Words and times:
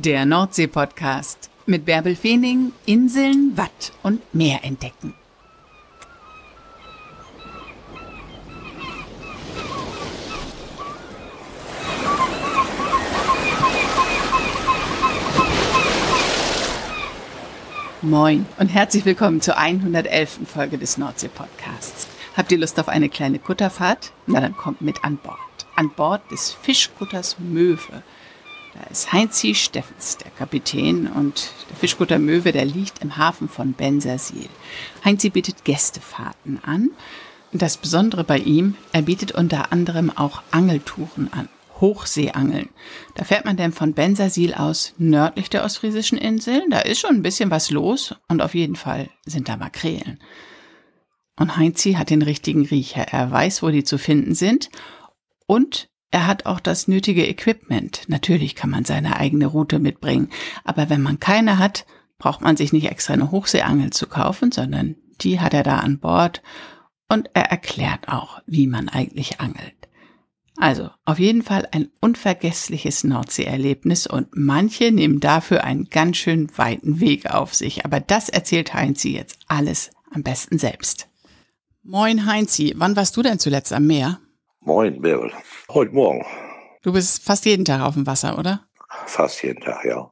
Der 0.00 0.24
Nordsee-Podcast 0.26 1.50
mit 1.66 1.84
Bärbel 1.84 2.14
Feening, 2.14 2.70
Inseln, 2.86 3.56
Watt 3.56 3.92
und 4.04 4.22
Meer 4.32 4.62
entdecken. 4.62 5.12
Moin 18.00 18.46
und 18.58 18.68
herzlich 18.68 19.04
willkommen 19.04 19.40
zur 19.40 19.58
111. 19.58 20.38
Folge 20.46 20.78
des 20.78 20.96
Nordsee-Podcasts. 20.96 22.06
Habt 22.36 22.52
ihr 22.52 22.58
Lust 22.58 22.78
auf 22.78 22.86
eine 22.86 23.08
kleine 23.08 23.40
Kutterfahrt? 23.40 24.12
Na 24.28 24.40
dann 24.40 24.56
kommt 24.56 24.80
mit 24.80 25.02
an 25.02 25.16
Bord. 25.16 25.38
An 25.74 25.90
Bord 25.90 26.30
des 26.30 26.52
Fischkutters 26.52 27.40
Möwe. 27.40 28.04
Da 28.78 28.84
ist 28.90 29.12
Heinzi 29.12 29.54
Steffens, 29.56 30.18
der 30.18 30.30
Kapitän, 30.30 31.08
und 31.08 31.50
der 31.68 31.76
Fischkutter 31.76 32.18
Möwe, 32.20 32.52
der 32.52 32.64
liegt 32.64 33.02
im 33.02 33.16
Hafen 33.16 33.48
von 33.48 33.72
Bensersiel. 33.72 34.48
Heinzi 35.04 35.30
bietet 35.30 35.64
Gästefahrten 35.64 36.62
an. 36.62 36.90
Das 37.50 37.76
Besondere 37.76 38.22
bei 38.22 38.38
ihm, 38.38 38.76
er 38.92 39.02
bietet 39.02 39.32
unter 39.32 39.72
anderem 39.72 40.16
auch 40.16 40.42
Angeltouren 40.52 41.32
an. 41.32 41.48
Hochseeangeln. 41.80 42.68
Da 43.14 43.24
fährt 43.24 43.44
man 43.44 43.56
denn 43.56 43.72
von 43.72 43.94
Bensersiel 43.94 44.54
aus 44.54 44.94
nördlich 44.98 45.48
der 45.48 45.64
ostfriesischen 45.64 46.18
Inseln. 46.18 46.70
Da 46.70 46.80
ist 46.80 47.00
schon 47.00 47.16
ein 47.16 47.22
bisschen 47.22 47.50
was 47.50 47.70
los 47.70 48.14
und 48.28 48.42
auf 48.42 48.54
jeden 48.54 48.76
Fall 48.76 49.10
sind 49.26 49.48
da 49.48 49.56
Makrelen. 49.56 50.20
Und 51.36 51.56
Heinzi 51.56 51.94
hat 51.94 52.10
den 52.10 52.22
richtigen 52.22 52.66
Riecher. 52.66 53.06
Er 53.10 53.30
weiß, 53.30 53.62
wo 53.62 53.70
die 53.70 53.84
zu 53.84 53.98
finden 53.98 54.34
sind 54.34 54.70
und 55.46 55.88
er 56.10 56.26
hat 56.26 56.46
auch 56.46 56.60
das 56.60 56.88
nötige 56.88 57.26
Equipment. 57.26 58.02
Natürlich 58.08 58.54
kann 58.54 58.70
man 58.70 58.84
seine 58.84 59.16
eigene 59.16 59.46
Route 59.46 59.78
mitbringen, 59.78 60.30
aber 60.64 60.88
wenn 60.88 61.02
man 61.02 61.20
keine 61.20 61.58
hat, 61.58 61.86
braucht 62.18 62.40
man 62.40 62.56
sich 62.56 62.72
nicht 62.72 62.90
extra 62.90 63.14
eine 63.14 63.30
Hochseeangel 63.30 63.90
zu 63.90 64.06
kaufen, 64.06 64.50
sondern 64.50 64.96
die 65.20 65.40
hat 65.40 65.54
er 65.54 65.62
da 65.62 65.78
an 65.78 65.98
Bord 65.98 66.42
und 67.08 67.30
er 67.34 67.50
erklärt 67.50 68.08
auch, 68.08 68.40
wie 68.46 68.66
man 68.66 68.88
eigentlich 68.88 69.40
angelt. 69.40 69.74
Also 70.56 70.90
auf 71.04 71.20
jeden 71.20 71.42
Fall 71.42 71.68
ein 71.70 71.88
unvergessliches 72.00 73.04
Nordseeerlebnis 73.04 74.08
und 74.08 74.28
manche 74.32 74.90
nehmen 74.90 75.20
dafür 75.20 75.62
einen 75.62 75.88
ganz 75.88 76.16
schön 76.16 76.48
weiten 76.58 76.98
Weg 76.98 77.30
auf 77.30 77.54
sich. 77.54 77.84
Aber 77.84 78.00
das 78.00 78.28
erzählt 78.28 78.74
Heinzi 78.74 79.12
jetzt 79.12 79.38
alles 79.46 79.90
am 80.10 80.24
besten 80.24 80.58
selbst. 80.58 81.08
Moin 81.84 82.26
Heinzi, 82.26 82.74
wann 82.76 82.96
warst 82.96 83.16
du 83.16 83.22
denn 83.22 83.38
zuletzt 83.38 83.72
am 83.72 83.86
Meer? 83.86 84.18
Moin, 84.60 85.00
Bärbel. 85.00 85.32
Heute 85.70 85.92
Morgen. 85.92 86.26
Du 86.82 86.92
bist 86.92 87.22
fast 87.22 87.44
jeden 87.46 87.64
Tag 87.64 87.80
auf 87.80 87.94
dem 87.94 88.06
Wasser, 88.06 88.38
oder? 88.38 88.64
Fast 89.06 89.42
jeden 89.42 89.60
Tag, 89.60 89.84
ja. 89.84 90.10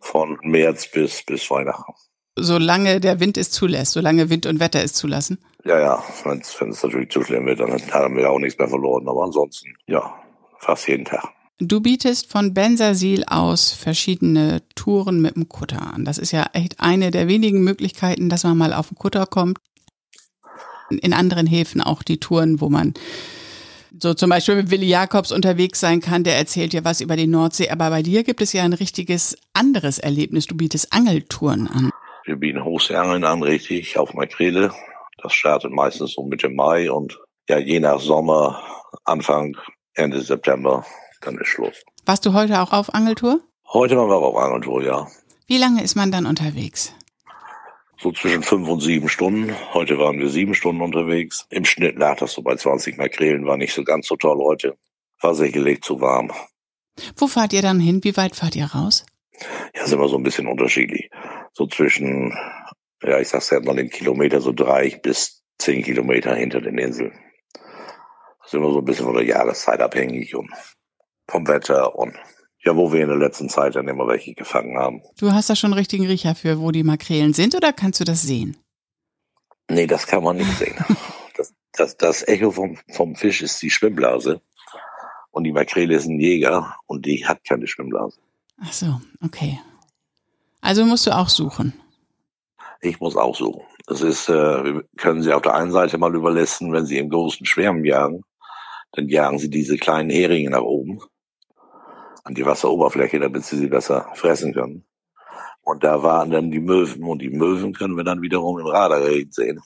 Von 0.00 0.38
März 0.42 0.90
bis, 0.90 1.22
bis 1.24 1.50
Weihnachten. 1.50 1.92
Solange 2.36 3.00
der 3.00 3.20
Wind 3.20 3.36
es 3.38 3.50
zulässt, 3.50 3.92
solange 3.92 4.28
Wind 4.28 4.46
und 4.46 4.60
Wetter 4.60 4.82
es 4.82 4.92
zulassen? 4.94 5.38
Ja, 5.64 5.78
ja, 5.78 6.02
wenn 6.24 6.40
es 6.40 6.82
natürlich 6.82 7.10
zu 7.10 7.22
schlimm 7.22 7.46
wird, 7.46 7.60
dann 7.60 7.70
haben 7.92 8.16
wir 8.16 8.30
auch 8.30 8.38
nichts 8.38 8.58
mehr 8.58 8.68
verloren. 8.68 9.08
Aber 9.08 9.22
ansonsten, 9.22 9.74
ja, 9.86 10.14
fast 10.58 10.88
jeden 10.88 11.04
Tag. 11.04 11.28
Du 11.58 11.80
bietest 11.80 12.30
von 12.30 12.54
Bensersiel 12.54 13.24
aus 13.24 13.72
verschiedene 13.72 14.62
Touren 14.74 15.20
mit 15.20 15.36
dem 15.36 15.48
Kutter 15.48 15.94
an. 15.94 16.04
Das 16.04 16.18
ist 16.18 16.32
ja 16.32 16.46
echt 16.54 16.80
eine 16.80 17.10
der 17.10 17.28
wenigen 17.28 17.62
Möglichkeiten, 17.62 18.30
dass 18.30 18.44
man 18.44 18.58
mal 18.58 18.72
auf 18.72 18.88
den 18.88 18.96
Kutter 18.96 19.26
kommt. 19.26 19.58
In 20.88 21.12
anderen 21.12 21.46
Häfen 21.46 21.80
auch 21.80 22.02
die 22.02 22.18
Touren, 22.18 22.60
wo 22.60 22.68
man 22.68 22.94
so 24.02 24.14
zum 24.14 24.30
Beispiel 24.30 24.56
mit 24.56 24.70
Willi 24.70 24.86
Jakobs 24.86 25.32
unterwegs 25.32 25.80
sein 25.80 26.00
kann, 26.00 26.24
der 26.24 26.36
erzählt 26.36 26.72
ja 26.72 26.84
was 26.84 27.00
über 27.00 27.16
die 27.16 27.26
Nordsee. 27.26 27.70
Aber 27.70 27.90
bei 27.90 28.02
dir 28.02 28.24
gibt 28.24 28.40
es 28.40 28.52
ja 28.52 28.62
ein 28.62 28.72
richtiges 28.72 29.36
anderes 29.52 29.98
Erlebnis. 29.98 30.46
Du 30.46 30.56
bietest 30.56 30.92
Angeltouren 30.92 31.68
an. 31.68 31.90
Wir 32.24 32.36
bieten 32.36 32.64
Hochseeangeln 32.64 33.24
an, 33.24 33.42
richtig, 33.42 33.98
auf 33.98 34.14
Makrele. 34.14 34.72
Das 35.22 35.32
startet 35.32 35.72
meistens 35.72 36.12
so 36.12 36.24
Mitte 36.24 36.48
Mai 36.48 36.90
und 36.90 37.18
ja, 37.48 37.58
je 37.58 37.80
nach 37.80 38.00
Sommer, 38.00 38.62
Anfang, 39.04 39.56
Ende 39.94 40.20
September, 40.20 40.84
dann 41.20 41.38
ist 41.38 41.48
Schluss. 41.48 41.82
Warst 42.06 42.24
du 42.24 42.32
heute 42.32 42.60
auch 42.60 42.72
auf 42.72 42.94
Angeltour? 42.94 43.40
Heute 43.72 43.96
waren 43.96 44.08
wir 44.08 44.16
auf 44.16 44.36
Angeltour, 44.36 44.82
ja. 44.82 45.06
Wie 45.46 45.58
lange 45.58 45.82
ist 45.82 45.96
man 45.96 46.12
dann 46.12 46.26
unterwegs? 46.26 46.94
So 48.02 48.12
zwischen 48.12 48.42
fünf 48.42 48.66
und 48.66 48.80
sieben 48.80 49.10
Stunden. 49.10 49.54
Heute 49.74 49.98
waren 49.98 50.18
wir 50.18 50.30
sieben 50.30 50.54
Stunden 50.54 50.80
unterwegs. 50.80 51.46
Im 51.50 51.66
Schnitt 51.66 51.98
lag 51.98 52.16
das 52.16 52.32
so 52.32 52.40
bei 52.40 52.56
20 52.56 52.96
Makrelen, 52.96 53.44
war 53.44 53.58
nicht 53.58 53.74
so 53.74 53.84
ganz 53.84 54.06
so 54.06 54.16
toll 54.16 54.38
heute. 54.38 54.78
War 55.20 55.34
sicherlich 55.34 55.82
zu 55.82 56.00
warm. 56.00 56.32
Wo 57.16 57.26
fahrt 57.26 57.52
ihr 57.52 57.60
dann 57.60 57.78
hin? 57.78 58.02
Wie 58.02 58.16
weit 58.16 58.36
fahrt 58.36 58.56
ihr 58.56 58.64
raus? 58.64 59.04
Ja, 59.74 59.86
sind 59.86 60.00
wir 60.00 60.08
so 60.08 60.16
ein 60.16 60.22
bisschen 60.22 60.46
unterschiedlich. 60.46 61.10
So 61.52 61.66
zwischen, 61.66 62.34
ja, 63.02 63.20
ich 63.20 63.28
sag's 63.28 63.50
ja 63.50 63.60
mal 63.60 63.76
den 63.76 63.90
Kilometer, 63.90 64.40
so 64.40 64.52
drei 64.52 64.98
bis 65.02 65.44
zehn 65.58 65.82
Kilometer 65.82 66.34
hinter 66.34 66.62
den 66.62 66.78
Inseln. 66.78 67.12
Das 68.40 68.52
sind 68.52 68.62
wir 68.62 68.72
so 68.72 68.78
ein 68.78 68.84
bisschen 68.86 69.04
von 69.04 69.14
der 69.14 69.26
Jahreszeit 69.26 69.80
abhängig 69.80 70.34
und 70.34 70.50
vom 71.28 71.46
Wetter 71.46 71.94
und 71.94 72.16
ja, 72.64 72.76
wo 72.76 72.92
wir 72.92 73.02
in 73.02 73.08
der 73.08 73.16
letzten 73.16 73.48
Zeit 73.48 73.74
dann 73.76 73.88
immer 73.88 74.06
welche 74.06 74.34
gefangen 74.34 74.78
haben. 74.78 75.02
Du 75.18 75.32
hast 75.32 75.48
da 75.48 75.56
schon 75.56 75.72
einen 75.72 75.78
richtigen 75.78 76.06
Riecher 76.06 76.34
für, 76.34 76.60
wo 76.60 76.70
die 76.70 76.82
Makrelen 76.82 77.32
sind, 77.32 77.54
oder 77.54 77.72
kannst 77.72 78.00
du 78.00 78.04
das 78.04 78.22
sehen? 78.22 78.56
Nee, 79.70 79.86
das 79.86 80.06
kann 80.06 80.22
man 80.22 80.36
nicht 80.36 80.58
sehen. 80.58 80.76
Das, 81.36 81.54
das, 81.72 81.96
das 81.96 82.28
Echo 82.28 82.50
vom, 82.50 82.76
vom 82.92 83.14
Fisch 83.16 83.40
ist 83.40 83.62
die 83.62 83.70
Schwimmblase. 83.70 84.42
Und 85.30 85.44
die 85.44 85.52
Makrele 85.52 85.94
ist 85.94 86.06
ein 86.06 86.20
Jäger 86.20 86.76
und 86.86 87.06
die 87.06 87.26
hat 87.26 87.42
keine 87.48 87.66
Schwimmblase. 87.66 88.20
Ach 88.60 88.72
so, 88.72 89.00
okay. 89.24 89.58
Also 90.60 90.84
musst 90.84 91.06
du 91.06 91.16
auch 91.16 91.30
suchen. 91.30 91.72
Ich 92.82 93.00
muss 93.00 93.16
auch 93.16 93.34
suchen. 93.34 93.62
Das 93.86 94.02
ist, 94.02 94.28
äh, 94.28 94.32
wir 94.64 94.84
können 94.98 95.22
sie 95.22 95.32
auf 95.32 95.40
der 95.40 95.54
einen 95.54 95.72
Seite 95.72 95.96
mal 95.96 96.14
überlassen, 96.14 96.74
wenn 96.74 96.84
sie 96.84 96.98
im 96.98 97.08
großen 97.08 97.46
Schwärmen 97.46 97.86
jagen, 97.86 98.22
dann 98.92 99.08
jagen 99.08 99.38
sie 99.38 99.48
diese 99.48 99.78
kleinen 99.78 100.10
Heringe 100.10 100.50
nach 100.50 100.60
oben 100.60 101.00
an 102.30 102.34
die 102.34 102.46
Wasseroberfläche, 102.46 103.18
damit 103.18 103.44
sie 103.44 103.56
sie 103.56 103.66
besser 103.66 104.08
fressen 104.14 104.54
können. 104.54 104.84
Und 105.62 105.84
da 105.84 106.02
waren 106.02 106.30
dann 106.30 106.50
die 106.50 106.60
Möwen 106.60 107.04
und 107.04 107.20
die 107.20 107.30
Möwen 107.30 107.74
können 107.74 107.96
wir 107.96 108.04
dann 108.04 108.22
wiederum 108.22 108.58
im 108.58 108.66
Radargerät 108.66 109.34
sehen. 109.34 109.60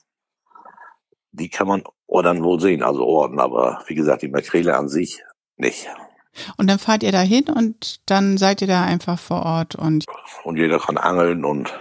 Die 1.32 1.48
kann 1.48 1.69
man 1.69 1.82
dann 2.08 2.42
wohl 2.42 2.60
sehen, 2.60 2.82
also 2.82 3.04
Orden, 3.04 3.38
aber 3.38 3.82
wie 3.86 3.94
gesagt, 3.94 4.22
die 4.22 4.28
Makrele 4.28 4.76
an 4.76 4.88
sich 4.88 5.22
nicht. 5.56 5.88
Und 6.56 6.69
dann 6.69 6.78
fahrt 6.78 7.03
ihr 7.03 7.12
da 7.12 7.20
hin 7.20 7.44
und 7.54 8.00
dann 8.10 8.38
seid 8.38 8.60
ihr 8.62 8.66
da 8.66 8.84
einfach 8.84 9.19
vor 9.19 9.44
Ort 9.44 9.74
und. 9.74 10.04
Und 10.42 10.56
jeder 10.56 10.78
kann 10.78 10.97
angeln 10.97 11.44
und 11.44 11.72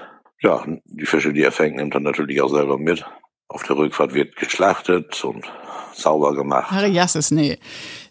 ja, 0.42 0.64
die 0.86 1.06
Fische, 1.06 1.34
die 1.34 1.42
er 1.42 1.52
fängt, 1.52 1.78
nimmt 1.78 1.96
dann 1.96 2.04
natürlich 2.04 2.42
auch 2.42 2.50
selber 2.50 2.78
mit. 2.78 3.06
Auf 3.48 3.64
der 3.64 3.78
Rückfahrt 3.78 4.14
wird 4.14 4.36
geschlachtet 4.36 5.24
und 5.24 5.52
sauber 5.96 6.34
gemacht. 6.34 6.72
Ariasses, 6.72 7.32
nee. 7.32 7.58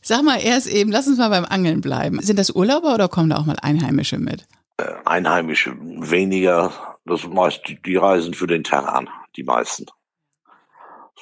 Sag 0.00 0.22
mal 0.22 0.38
erst 0.38 0.66
eben, 0.66 0.90
lass 0.90 1.06
uns 1.06 1.18
mal 1.18 1.28
beim 1.28 1.44
Angeln 1.44 1.80
bleiben. 1.80 2.20
Sind 2.22 2.38
das 2.38 2.50
Urlauber 2.50 2.94
oder 2.94 3.08
kommen 3.08 3.30
da 3.30 3.36
auch 3.36 3.46
mal 3.46 3.56
Einheimische 3.60 4.18
mit? 4.18 4.46
Äh, 4.78 4.84
Einheimische 5.04 5.74
weniger. 5.78 6.72
Das 7.04 7.26
meist, 7.26 7.62
die 7.84 7.96
reisen 7.96 8.34
für 8.34 8.46
den 8.46 8.64
Tag 8.64 8.86
an, 8.86 9.08
die 9.36 9.42
meisten. 9.42 9.86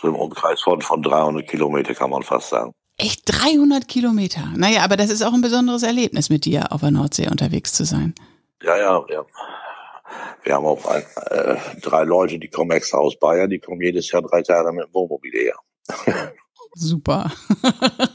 So 0.01 0.09
im 0.09 0.15
Umkreis 0.15 0.61
von, 0.61 0.81
von 0.81 1.03
300 1.03 1.47
Kilometer 1.47 1.95
kann 1.95 2.11
man 2.11 2.23
fast 2.23 2.51
sagen. 2.51 2.73
Echt 2.97 3.23
300 3.27 3.89
Kilometer? 3.89 4.53
Naja, 4.57 4.83
aber 4.83 4.97
das 4.97 5.11
ist 5.11 5.23
auch 5.23 5.33
ein 5.33 5.41
besonderes 5.41 5.83
Erlebnis, 5.83 6.29
mit 6.29 6.45
dir 6.45 6.71
auf 6.71 6.81
der 6.81 6.91
Nordsee 6.91 7.29
unterwegs 7.29 7.73
zu 7.73 7.85
sein. 7.85 8.15
Ja, 8.63 8.77
ja, 8.77 9.05
ja. 9.09 9.25
Wir 10.43 10.55
haben 10.55 10.67
auch 10.67 10.85
ein, 10.87 11.03
äh, 11.31 11.57
drei 11.81 12.05
Leute, 12.05 12.39
die 12.39 12.49
kommen 12.49 12.71
extra 12.73 12.99
aus 12.99 13.19
Bayern, 13.19 13.49
die 13.49 13.59
kommen 13.59 13.81
jedes 13.81 14.11
Jahr 14.11 14.23
drei 14.23 14.43
Tage 14.43 14.73
mit 14.73 14.87
dem 14.87 14.95
Wohnmobil 14.95 15.33
her. 15.33 15.55
Super. 16.75 17.33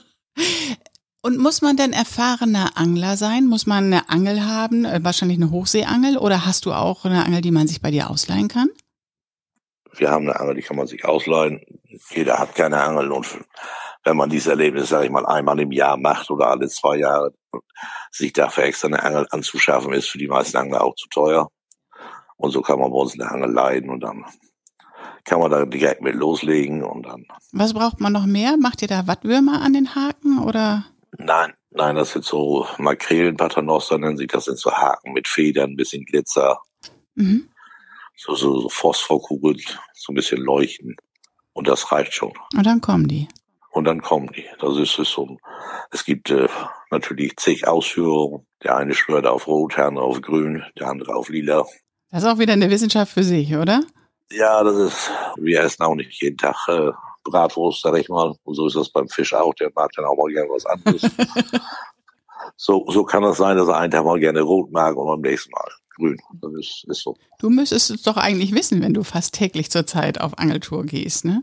Und 1.22 1.40
muss 1.40 1.64
man 1.64 1.76
denn 1.76 1.92
erfahrener 1.92 2.74
Angler 2.76 3.18
sein? 3.18 3.48
Muss 3.48 3.66
man 3.66 3.86
eine 3.86 4.10
Angel 4.10 4.46
haben, 4.46 4.86
äh, 4.86 5.04
wahrscheinlich 5.04 5.40
eine 5.40 5.50
Hochseeangel, 5.50 6.18
oder 6.18 6.46
hast 6.46 6.68
du 6.68 6.72
auch 6.72 7.04
eine 7.04 7.26
Angel, 7.26 7.42
die 7.42 7.52
man 7.52 7.68
sich 7.68 7.82
bei 7.82 7.90
dir 7.90 8.12
ausleihen 8.12 8.48
kann? 8.48 8.70
Wir 9.92 10.12
haben 10.12 10.30
eine 10.30 10.40
Angel, 10.40 10.56
die 10.56 10.62
kann 10.62 10.78
man 10.78 10.86
sich 10.88 11.04
ausleihen. 11.04 11.62
Jeder 12.12 12.38
hat 12.38 12.54
keine 12.54 12.84
Angel 12.84 13.12
und 13.12 13.40
wenn 14.04 14.18
man 14.18 14.30
dieses 14.30 14.48
Erlebnis, 14.48 14.90
sage 14.90 15.06
ich 15.06 15.12
mal, 15.12 15.26
einmal 15.26 15.60
im 15.60 15.72
Jahr 15.72 15.98
macht 15.98 16.30
oder 16.30 16.50
alle 16.50 16.68
zwei 16.68 16.98
Jahre, 16.98 17.34
sich 18.12 18.32
dafür 18.32 18.66
extra 18.66 18.88
eine 18.88 19.02
Angel 19.02 19.26
anzuschaffen, 19.32 19.94
ist 19.94 20.10
für 20.10 20.20
die 20.20 20.28
meisten 20.28 20.58
Angler 20.58 20.84
auch 20.84 20.96
zu 20.96 21.08
teuer. 21.10 21.50
Und 22.38 22.52
so 22.52 22.62
kann 22.62 22.80
man 22.80 22.92
bei 22.92 22.98
uns 22.98 23.14
eine 23.14 23.32
Angel 23.32 23.52
leihen 23.52 23.90
und 23.90 24.02
dann 24.02 24.26
kann 25.26 25.40
man 25.40 25.52
da 25.52 25.66
direkt 25.66 26.02
mit 26.02 26.16
loslegen 26.16 26.84
und 26.84 27.04
dann. 27.04 27.26
Was 27.52 27.74
braucht 27.74 28.00
man 28.00 28.14
noch 28.14 28.26
mehr? 28.26 28.58
Macht 28.58 28.82
ihr 28.82 28.88
da 28.88 29.08
Wattwürmer 29.08 29.62
an 29.62 29.74
den 29.74 29.96
Haken 29.96 30.40
oder? 30.40 30.86
Nein, 31.18 31.54
nein, 31.72 31.96
das 31.96 32.12
sind 32.12 32.26
so 32.26 32.68
Makrelen, 32.78 33.38
Paternoster 33.38 33.98
nennen 33.98 34.18
sich 34.18 34.28
das, 34.28 34.46
sind 34.46 34.60
so 34.60 34.72
Haken 34.72 35.14
mit 35.14 35.28
Federn, 35.28 35.72
ein 35.72 35.76
bisschen 35.76 36.06
Glitzer. 36.06 36.60
Mhm. 37.16 37.50
So, 38.18 38.36
so, 38.36 38.62
so 38.62 38.70
Phosphorkugeln, 38.70 39.60
so 39.94 40.12
ein 40.12 40.16
bisschen 40.16 40.42
leuchten. 40.42 40.96
Und 41.54 41.68
das 41.68 41.92
reicht 41.92 42.14
schon. 42.14 42.34
Und 42.56 42.66
dann 42.66 42.82
kommen 42.82 43.08
die. 43.08 43.28
und 43.72 43.86
dann 43.86 44.02
kommen 44.02 44.30
die. 44.36 44.46
Das 44.60 44.78
ist, 44.78 44.98
ist 45.00 45.12
so. 45.12 45.38
Es 45.92 46.06
gibt 46.06 46.30
äh, 46.30 46.48
natürlich 46.92 47.36
zig 47.38 47.68
Ausführungen. 47.68 48.46
Der 48.64 48.78
eine 48.78 48.94
schwört 48.94 49.26
auf 49.26 49.48
Rot, 49.48 49.78
der 49.78 49.88
andere 49.88 50.06
auf 50.06 50.22
Grün, 50.22 50.64
der 50.80 50.88
andere 50.88 51.16
auf 51.16 51.30
Lila. 51.30 51.66
Das 52.12 52.24
ist 52.24 52.30
auch 52.30 52.40
wieder 52.40 52.54
eine 52.54 52.70
Wissenschaft 52.70 53.12
für 53.12 53.24
sich, 53.24 53.56
oder? 53.56 53.82
Ja, 54.32 54.64
das 54.64 54.76
ist. 54.76 55.12
Wir 55.38 55.62
essen 55.62 55.84
auch 55.84 55.96
nicht 55.96 56.22
jeden 56.22 56.38
Tag 56.38 56.56
äh, 56.68 56.92
Bratwurst, 57.24 57.82
sag 57.82 57.98
ich 57.98 58.10
mal. 58.10 58.36
Und 58.44 58.56
so 58.56 58.68
ist 58.68 58.76
das 58.76 58.90
beim 58.90 59.08
Fisch 59.08 59.34
auch. 59.34 59.54
Der 59.56 59.72
mag 59.76 59.92
dann 59.96 60.06
auch 60.06 60.16
mal 60.16 60.32
gerne 60.32 60.50
was 60.50 60.66
anderes. 60.66 61.02
so, 62.56 62.86
so 62.90 63.04
kann 63.04 63.24
das 63.24 63.38
sein, 63.38 63.58
dass 63.58 63.68
er 63.68 63.78
einen 63.78 63.92
Tag 63.92 64.06
mal 64.06 64.20
gerne 64.20 64.42
rot 64.42 64.72
mag 64.72 64.96
und 64.96 65.10
am 65.10 65.22
nächsten 65.22 65.52
Mal 65.52 65.70
grün. 65.96 66.18
Das 66.42 66.52
ist, 66.54 66.86
ist 66.88 67.04
so. 67.04 67.16
Du 67.40 67.50
müsstest 67.50 67.90
es 67.90 68.04
doch 68.04 68.18
eigentlich 68.18 68.54
wissen, 68.54 68.82
wenn 68.82 68.94
du 68.94 69.04
fast 69.04 69.34
täglich 69.34 69.72
zur 69.72 69.86
Zeit 69.86 70.22
auf 70.22 70.38
Angeltour 70.38 70.86
gehst, 70.86 71.26
ne? 71.26 71.42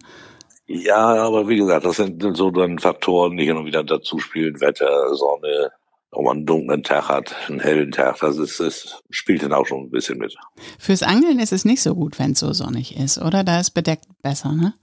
Ja, 0.67 0.99
aber 0.99 1.49
wie 1.49 1.57
gesagt, 1.57 1.85
das 1.85 1.97
sind 1.97 2.23
so 2.37 2.51
dann 2.51 2.79
Faktoren, 2.79 3.37
die 3.37 3.45
hin 3.45 3.57
und 3.57 3.67
wieder 3.67 3.85
dazu 3.85 4.19
spielen. 4.19 4.61
Wetter, 4.61 5.15
Sonne, 5.15 5.73
ob 6.13 6.25
man 6.25 6.37
einen 6.39 6.47
dunklen 6.47 6.83
Tag 6.83 7.09
hat, 7.09 7.35
einen 7.49 7.61
hellen 7.61 7.91
Tag, 7.91 8.21
das 8.21 8.37
ist, 8.37 8.61
das 8.61 9.03
spielt 9.11 9.43
dann 9.43 9.55
auch 9.55 9.67
schon 9.67 9.85
ein 9.85 9.91
bisschen 9.91 10.19
mit. 10.19 10.37
Fürs 10.79 11.03
Angeln 11.03 11.39
ist 11.39 11.53
es 11.53 11.65
nicht 11.65 11.83
so 11.83 11.95
gut, 11.95 12.19
wenn 12.19 12.33
es 12.33 12.41
so 12.41 12.53
sonnig 12.53 12.97
ist, 12.97 13.19
oder? 13.19 13.43
Da 13.45 13.59
ist 13.59 13.71
bedeckt 13.71 14.05
besser, 14.23 14.53
ne? 14.53 14.75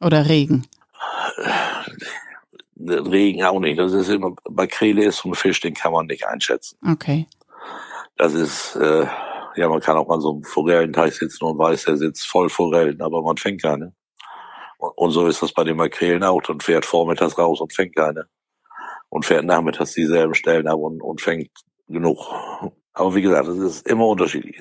Oder 0.00 0.28
Regen. 0.28 0.66
Regen 2.78 3.44
auch 3.44 3.60
nicht. 3.60 3.78
Das 3.78 3.92
ist 3.92 4.08
immer, 4.08 4.34
Makrele 4.48 5.04
ist 5.04 5.18
so 5.18 5.28
ein 5.28 5.34
Fisch, 5.34 5.60
den 5.60 5.74
kann 5.74 5.92
man 5.92 6.06
nicht 6.06 6.26
einschätzen. 6.26 6.78
Okay. 6.90 7.26
Das 8.16 8.32
ist, 8.32 8.76
äh, 8.76 9.06
ja, 9.56 9.68
man 9.68 9.80
kann 9.80 9.96
auch 9.96 10.08
mal 10.08 10.20
so 10.20 10.32
einem 10.32 10.44
Forellenteich 10.44 11.14
sitzen 11.14 11.44
und 11.44 11.58
weiß, 11.58 11.84
der 11.84 11.96
sitzt 11.98 12.26
voll 12.26 12.48
Forellen, 12.48 13.02
aber 13.02 13.22
man 13.22 13.36
fängt 13.36 13.60
keine. 13.60 13.92
Und, 14.78 14.96
und 14.96 15.10
so 15.10 15.26
ist 15.26 15.42
das 15.42 15.52
bei 15.52 15.64
den 15.64 15.76
Makrelen 15.76 16.24
auch. 16.24 16.40
Dann 16.42 16.60
fährt 16.60 16.86
vormittags 16.86 17.36
raus 17.36 17.60
und 17.60 17.74
fängt 17.74 17.94
keine. 17.94 18.26
Und 19.10 19.24
fährt 19.24 19.44
nachmittags 19.44 19.94
dieselben 19.94 20.34
Stellen 20.34 20.68
ab 20.68 20.78
und, 20.78 21.02
und 21.02 21.20
fängt 21.20 21.50
genug. 21.88 22.18
Aber 22.92 23.14
wie 23.14 23.22
gesagt, 23.22 23.48
es 23.48 23.58
ist 23.58 23.86
immer 23.86 24.06
unterschiedlich. 24.06 24.60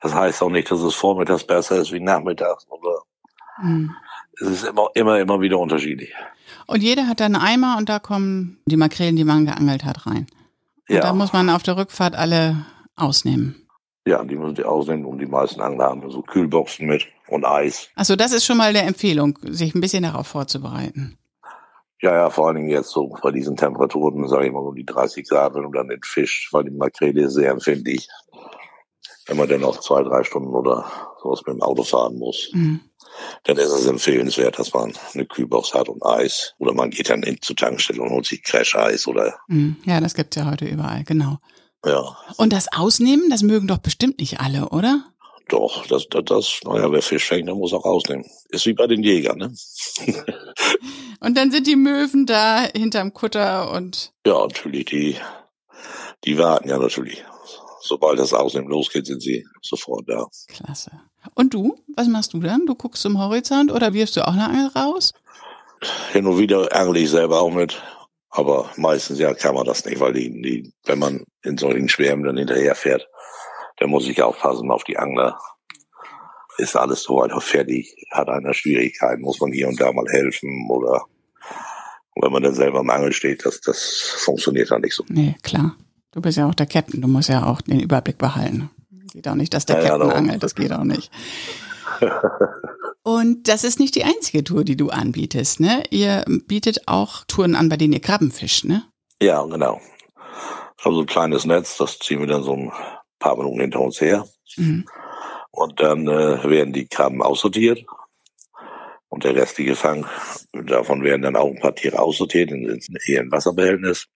Das 0.00 0.14
heißt 0.14 0.42
auch 0.42 0.50
nicht, 0.50 0.70
dass 0.70 0.80
es 0.80 0.94
vormittags 0.94 1.44
besser 1.44 1.76
ist 1.80 1.92
wie 1.92 2.00
nachmittags. 2.00 2.66
Oder 2.68 3.02
mhm. 3.62 3.94
Es 4.40 4.48
ist 4.48 4.64
immer, 4.64 4.88
immer, 4.94 5.18
immer 5.18 5.40
wieder 5.40 5.58
unterschiedlich. 5.58 6.12
Und 6.66 6.82
jeder 6.82 7.06
hat 7.06 7.20
dann 7.20 7.36
einen 7.36 7.44
Eimer 7.44 7.76
und 7.78 7.88
da 7.88 7.98
kommen 7.98 8.58
die 8.66 8.76
Makrelen, 8.76 9.16
die 9.16 9.24
man 9.24 9.46
geangelt 9.46 9.84
hat, 9.84 10.06
rein. 10.06 10.26
Und 10.88 10.94
ja. 10.94 11.00
da 11.00 11.12
muss 11.12 11.32
man 11.32 11.48
auf 11.48 11.62
der 11.62 11.76
Rückfahrt 11.76 12.14
alle 12.14 12.66
ausnehmen. 12.96 13.66
Ja, 14.06 14.22
die 14.24 14.36
müssen 14.36 14.54
die 14.54 14.64
ausnehmen 14.64 15.04
und 15.04 15.18
die 15.18 15.26
meisten 15.26 15.60
Angler 15.60 15.86
haben 15.86 16.08
so 16.10 16.22
Kühlboxen 16.22 16.86
mit 16.86 17.06
und 17.28 17.44
Eis. 17.44 17.88
Also 17.96 18.14
das 18.14 18.32
ist 18.32 18.44
schon 18.44 18.56
mal 18.56 18.68
eine 18.68 18.82
Empfehlung, 18.82 19.38
sich 19.42 19.74
ein 19.74 19.80
bisschen 19.80 20.04
darauf 20.04 20.28
vorzubereiten. 20.28 21.18
Ja, 22.02 22.14
ja, 22.14 22.30
vor 22.30 22.46
allen 22.46 22.56
Dingen 22.56 22.68
jetzt 22.68 22.90
so 22.90 23.08
bei 23.22 23.30
diesen 23.30 23.56
Temperaturen, 23.56 24.28
sage 24.28 24.46
ich 24.46 24.52
mal 24.52 24.60
um 24.60 24.74
die 24.74 24.84
30 24.84 25.28
Grad, 25.28 25.54
wenn 25.54 25.62
du 25.62 25.70
dann 25.70 25.88
den 25.88 26.02
Fisch, 26.02 26.48
weil 26.52 26.64
die 26.64 26.70
Makrele 26.70 27.22
ist 27.22 27.34
sehr 27.34 27.50
empfindlich, 27.50 28.08
wenn 29.26 29.36
man 29.38 29.48
dann 29.48 29.62
noch 29.62 29.80
zwei, 29.80 30.02
drei 30.02 30.22
Stunden 30.22 30.54
oder 30.54 30.84
sowas 31.22 31.42
mit 31.46 31.56
dem 31.56 31.62
Auto 31.62 31.82
fahren 31.82 32.18
muss. 32.18 32.50
Mhm 32.52 32.80
dann 33.44 33.56
ist 33.56 33.70
es 33.70 33.86
empfehlenswert, 33.86 34.58
dass 34.58 34.72
man 34.72 34.92
eine 35.14 35.26
Kühlbox 35.26 35.74
hat 35.74 35.88
und 35.88 36.04
Eis. 36.04 36.54
Oder 36.58 36.74
man 36.74 36.90
geht 36.90 37.10
dann 37.10 37.22
in 37.22 37.40
zur 37.40 37.56
Tankstelle 37.56 38.02
und 38.02 38.10
holt 38.10 38.26
sich 38.26 38.42
Crash-Eis 38.42 39.06
oder. 39.06 39.38
Mhm. 39.48 39.76
Ja, 39.84 40.00
das 40.00 40.14
gibt's 40.14 40.36
ja 40.36 40.50
heute 40.50 40.66
überall, 40.66 41.04
genau. 41.04 41.38
Ja. 41.84 42.16
Und 42.36 42.52
das 42.52 42.68
Ausnehmen, 42.72 43.30
das 43.30 43.42
mögen 43.42 43.68
doch 43.68 43.78
bestimmt 43.78 44.18
nicht 44.18 44.40
alle, 44.40 44.68
oder? 44.70 45.04
Doch, 45.48 45.86
das, 45.86 46.08
das, 46.08 46.24
das, 46.24 46.60
naja, 46.64 46.90
wer 46.90 47.02
Fisch 47.02 47.24
fängt, 47.24 47.46
der 47.46 47.54
muss 47.54 47.72
auch 47.72 47.84
ausnehmen. 47.84 48.24
Ist 48.48 48.66
wie 48.66 48.72
bei 48.72 48.88
den 48.88 49.04
Jägern, 49.04 49.38
ne? 49.38 49.54
und 51.26 51.36
dann 51.36 51.50
sind 51.50 51.66
die 51.66 51.74
Möwen 51.74 52.24
da 52.24 52.68
hinterm 52.72 53.12
Kutter 53.12 53.72
und. 53.72 54.12
Ja, 54.24 54.46
natürlich, 54.46 54.84
die, 54.84 55.16
die 56.24 56.38
warten 56.38 56.68
ja 56.68 56.78
natürlich. 56.78 57.24
Sobald 57.80 58.20
das 58.20 58.32
Ausnehmen 58.32 58.68
losgeht, 58.68 59.06
sind 59.06 59.20
sie 59.20 59.44
sofort 59.60 60.08
da. 60.08 60.28
Klasse. 60.46 60.92
Und 61.34 61.52
du? 61.52 61.76
Was 61.96 62.06
machst 62.06 62.32
du 62.32 62.38
dann? 62.38 62.64
Du 62.66 62.76
guckst 62.76 63.02
zum 63.02 63.18
Horizont 63.18 63.72
oder 63.72 63.92
wirfst 63.92 64.16
du 64.16 64.26
auch 64.26 64.34
eine 64.34 64.48
Angel 64.48 64.68
raus? 64.68 65.14
Hin 66.12 66.28
und 66.28 66.38
wieder 66.38 66.68
angle 66.72 67.00
ich 67.00 67.10
selber 67.10 67.40
auch 67.40 67.50
mit. 67.50 67.82
Aber 68.30 68.70
meistens 68.76 69.18
ja 69.18 69.34
kann 69.34 69.56
man 69.56 69.66
das 69.66 69.84
nicht, 69.84 69.98
weil 69.98 70.12
die, 70.12 70.30
die, 70.30 70.72
wenn 70.84 71.00
man 71.00 71.24
in 71.42 71.58
solchen 71.58 71.88
Schwärmen 71.88 72.24
dann 72.24 72.36
hinterher 72.36 72.76
fährt, 72.76 73.08
dann 73.78 73.90
muss 73.90 74.06
ich 74.06 74.22
aufpassen 74.22 74.70
auf 74.70 74.84
die 74.84 74.96
Angler. 74.96 75.36
Ist 76.58 76.76
alles 76.76 77.02
so 77.02 77.16
weit 77.16 77.32
fertig, 77.42 77.96
hat 78.12 78.28
einer 78.28 78.54
Schwierigkeiten, 78.54 79.22
muss 79.22 79.40
man 79.40 79.50
hier 79.50 79.66
und 79.66 79.80
da 79.80 79.92
mal 79.92 80.06
helfen 80.08 80.68
oder 80.70 81.04
wenn 82.20 82.32
man 82.32 82.42
dann 82.42 82.54
selber 82.54 82.80
am 82.80 82.90
Angel 82.90 83.12
steht, 83.12 83.44
das, 83.44 83.60
das 83.60 84.14
funktioniert 84.18 84.70
dann 84.70 84.80
nicht 84.80 84.94
so. 84.94 85.04
Nee, 85.08 85.36
klar. 85.42 85.76
Du 86.12 86.20
bist 86.20 86.38
ja 86.38 86.48
auch 86.48 86.54
der 86.54 86.66
Captain, 86.66 87.02
du 87.02 87.08
musst 87.08 87.28
ja 87.28 87.44
auch 87.44 87.60
den 87.60 87.80
Überblick 87.80 88.16
behalten. 88.16 88.70
Geht 89.12 89.28
auch 89.28 89.34
nicht, 89.34 89.52
dass 89.52 89.66
der 89.66 89.82
ja, 89.82 89.88
Captain 89.88 90.08
ja, 90.08 90.14
angelt, 90.14 90.42
das 90.42 90.54
geht 90.54 90.72
auch 90.72 90.84
nicht. 90.84 91.10
Und 93.02 93.48
das 93.48 93.64
ist 93.64 93.78
nicht 93.78 93.94
die 93.94 94.04
einzige 94.04 94.42
Tour, 94.42 94.64
die 94.64 94.76
du 94.76 94.90
anbietest, 94.90 95.60
ne? 95.60 95.84
Ihr 95.90 96.24
bietet 96.26 96.88
auch 96.88 97.24
Touren 97.28 97.54
an, 97.54 97.68
bei 97.68 97.76
denen 97.76 97.92
ihr 97.92 98.00
Krabben 98.00 98.32
fischt, 98.32 98.64
ne? 98.64 98.82
Ja, 99.22 99.44
genau. 99.44 99.80
Also 100.82 101.00
ein 101.00 101.06
kleines 101.06 101.44
Netz, 101.44 101.76
das 101.76 101.98
ziehen 101.98 102.20
wir 102.20 102.26
dann 102.26 102.42
so 102.42 102.54
ein 102.54 102.72
paar 103.18 103.36
Minuten 103.36 103.60
hinter 103.60 103.80
uns 103.80 104.00
her. 104.00 104.26
Mhm. 104.56 104.86
Und 105.50 105.80
dann 105.80 106.06
äh, 106.08 106.50
werden 106.50 106.72
die 106.72 106.86
Krabben 106.86 107.22
aussortiert. 107.22 107.84
Und 109.08 109.24
der 109.24 109.34
restliche 109.34 109.76
Fang, 109.76 110.06
davon 110.52 111.02
werden 111.02 111.22
dann 111.22 111.36
auch 111.36 111.46
ein 111.46 111.60
paar 111.60 111.74
Tiere 111.74 112.00
aussortiert 112.00 112.50
in, 112.50 112.68
in 112.68 112.98
ihren 113.06 113.30
Wasserbehältnis. 113.30 114.08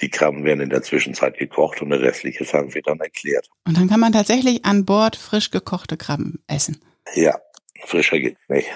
Die 0.00 0.08
Krabben 0.08 0.44
werden 0.44 0.60
in 0.60 0.70
der 0.70 0.82
Zwischenzeit 0.82 1.38
gekocht 1.38 1.82
und 1.82 1.90
der 1.90 2.00
restliche 2.00 2.44
Fang 2.44 2.74
wird 2.74 2.86
dann 2.86 3.00
erklärt. 3.00 3.48
Und 3.66 3.76
dann 3.76 3.88
kann 3.88 4.00
man 4.00 4.12
tatsächlich 4.12 4.64
an 4.64 4.84
Bord 4.84 5.16
frisch 5.16 5.50
gekochte 5.50 5.96
Krabben 5.96 6.42
essen. 6.46 6.80
Ja, 7.14 7.38
frischer 7.84 8.18
geht 8.18 8.36
nicht. 8.48 8.68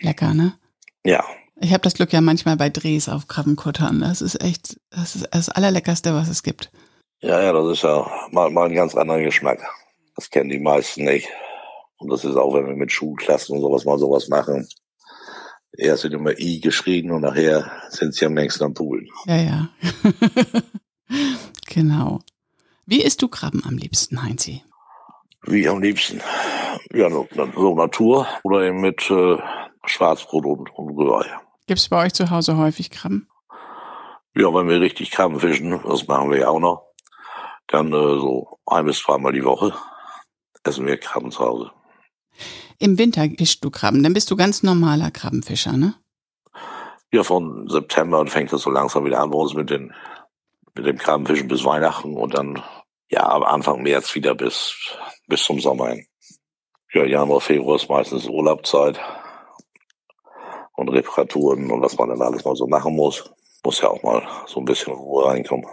Lecker, 0.00 0.34
ne? 0.34 0.58
Ja. 1.04 1.24
Ich 1.60 1.72
habe 1.72 1.82
das 1.82 1.94
Glück 1.94 2.12
ja 2.12 2.20
manchmal 2.20 2.56
bei 2.56 2.68
Drehs 2.68 3.08
auf 3.08 3.26
Krabbenkuttern. 3.26 4.00
Das 4.00 4.20
ist 4.20 4.42
echt, 4.42 4.80
das 4.90 5.16
ist 5.16 5.28
das 5.32 5.48
Allerleckerste, 5.48 6.14
was 6.14 6.28
es 6.28 6.42
gibt. 6.42 6.70
Ja, 7.20 7.42
ja, 7.42 7.52
das 7.52 7.66
ist 7.72 7.82
ja 7.82 8.08
mal, 8.30 8.50
mal 8.50 8.68
ein 8.68 8.74
ganz 8.74 8.94
anderer 8.94 9.20
Geschmack. 9.20 9.60
Das 10.14 10.30
kennen 10.30 10.50
die 10.50 10.60
meisten 10.60 11.04
nicht. 11.04 11.28
Und 11.98 12.10
das 12.12 12.24
ist 12.24 12.36
auch, 12.36 12.54
wenn 12.54 12.66
wir 12.66 12.76
mit 12.76 12.92
Schulklassen 12.92 13.56
und 13.56 13.62
sowas 13.62 13.84
mal 13.84 13.98
sowas 13.98 14.28
machen. 14.28 14.68
Erst 15.76 16.04
wird 16.04 16.14
immer 16.14 16.38
I 16.38 16.60
geschrien 16.60 17.10
und 17.10 17.22
nachher 17.22 17.70
sind 17.90 18.14
sie 18.14 18.26
am 18.26 18.34
längsten 18.34 18.64
am 18.64 18.74
Pool. 18.74 19.06
Ja, 19.26 19.36
ja. 19.36 19.68
genau. 21.66 22.20
Wie 22.86 23.02
isst 23.02 23.22
du 23.22 23.28
Krabben 23.28 23.62
am 23.66 23.76
liebsten, 23.76 24.22
Heinzi? 24.22 24.62
Wie 25.42 25.68
am 25.68 25.82
liebsten? 25.82 26.20
Ja, 26.92 27.10
so 27.10 27.74
Natur 27.74 28.26
oder 28.42 28.62
eben 28.62 28.80
mit 28.80 29.10
äh, 29.10 29.36
Schwarzbrot 29.84 30.46
und, 30.46 30.70
und 30.74 30.96
Rührei. 30.96 31.26
Gibt 31.66 31.80
es 31.80 31.88
bei 31.88 32.04
euch 32.04 32.14
zu 32.14 32.30
Hause 32.30 32.56
häufig 32.56 32.90
Krabben? 32.90 33.28
Ja, 34.34 34.52
wenn 34.54 34.68
wir 34.68 34.80
richtig 34.80 35.10
Krabben 35.10 35.38
fischen, 35.38 35.80
das 35.86 36.06
machen 36.06 36.30
wir 36.30 36.38
ja 36.38 36.48
auch 36.48 36.60
noch, 36.60 36.86
dann 37.66 37.88
äh, 37.88 38.18
so 38.18 38.58
ein 38.66 38.86
bis 38.86 39.00
zweimal 39.00 39.32
die 39.32 39.44
Woche 39.44 39.74
essen 40.64 40.86
wir 40.86 40.98
Krabben 40.98 41.30
zu 41.30 41.40
Hause. 41.40 41.70
Im 42.78 42.98
Winter 42.98 43.26
fischst 43.36 43.64
du 43.64 43.70
Krabben, 43.70 44.02
dann 44.02 44.14
bist 44.14 44.30
du 44.30 44.36
ganz 44.36 44.62
normaler 44.62 45.10
Krabbenfischer, 45.10 45.76
ne? 45.76 45.94
Ja, 47.10 47.24
von 47.24 47.68
September 47.68 48.26
fängt 48.26 48.52
das 48.52 48.62
so 48.62 48.70
langsam 48.70 49.04
wieder 49.04 49.20
an 49.20 49.30
bei 49.30 49.38
uns 49.38 49.54
mit, 49.54 49.70
den, 49.70 49.94
mit 50.74 50.86
dem 50.86 50.98
Krabbenfischen 50.98 51.48
bis 51.48 51.64
Weihnachten 51.64 52.16
und 52.16 52.34
dann, 52.34 52.62
ja, 53.10 53.26
aber 53.26 53.48
Anfang 53.48 53.82
März 53.82 54.14
wieder 54.14 54.34
bis, 54.34 54.74
bis 55.26 55.42
zum 55.42 55.58
Sommer 55.60 55.88
hin. 55.88 56.06
Ja, 56.92 57.04
Januar, 57.04 57.40
Februar 57.40 57.76
ist 57.76 57.88
meistens 57.88 58.26
Urlaubszeit 58.26 59.00
und 60.76 60.88
Reparaturen 60.90 61.70
und 61.70 61.82
was 61.82 61.98
man 61.98 62.10
dann 62.10 62.22
alles 62.22 62.44
mal 62.44 62.56
so 62.56 62.66
machen 62.66 62.94
muss. 62.94 63.30
Muss 63.64 63.80
ja 63.80 63.88
auch 63.88 64.02
mal 64.02 64.26
so 64.46 64.60
ein 64.60 64.64
bisschen 64.64 64.92
Ruhe 64.92 65.26
reinkommen. 65.26 65.66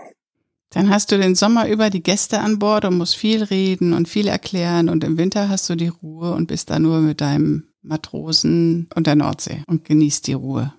Dann 0.75 0.89
hast 0.89 1.09
du 1.09 1.17
den 1.17 1.35
Sommer 1.35 1.69
über 1.69 1.89
die 1.89 2.03
Gäste 2.03 2.41
an 2.41 2.59
Bord 2.59 2.83
und 2.83 2.97
musst 2.97 3.15
viel 3.15 3.43
reden 3.43 3.93
und 3.93 4.09
viel 4.09 4.27
erklären 4.27 4.89
und 4.89 5.05
im 5.05 5.17
Winter 5.17 5.47
hast 5.47 5.69
du 5.69 5.75
die 5.75 5.87
Ruhe 5.87 6.33
und 6.33 6.47
bist 6.47 6.69
da 6.69 6.79
nur 6.79 6.99
mit 6.99 7.21
deinem 7.21 7.69
Matrosen 7.81 8.89
und 8.93 9.07
der 9.07 9.15
Nordsee 9.15 9.63
und 9.67 9.85
genießt 9.85 10.27
die 10.27 10.33
Ruhe. 10.33 10.73